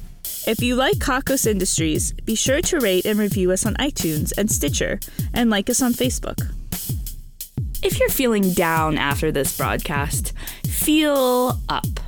If 0.47 0.62
you 0.62 0.77
like 0.77 0.97
Kakos 0.97 1.47
Industries, 1.47 2.12
be 2.12 2.35
sure 2.35 2.62
to 2.62 2.81
rate 2.81 3.05
and 3.05 3.19
review 3.19 3.51
us 3.53 3.67
on 3.67 3.75
iTunes 3.75 4.33
and 4.38 4.51
Stitcher, 4.51 4.99
and 5.35 5.51
like 5.51 5.69
us 5.69 5.83
on 5.83 5.93
Facebook. 5.93 6.41
If 7.83 8.01
you're 8.01 8.09
feeling 8.09 8.53
down 8.53 8.99
after 8.99 9.31
this 9.31 9.57
broadcast, 9.57 10.33
feel 10.67 11.61
up. 11.69 12.08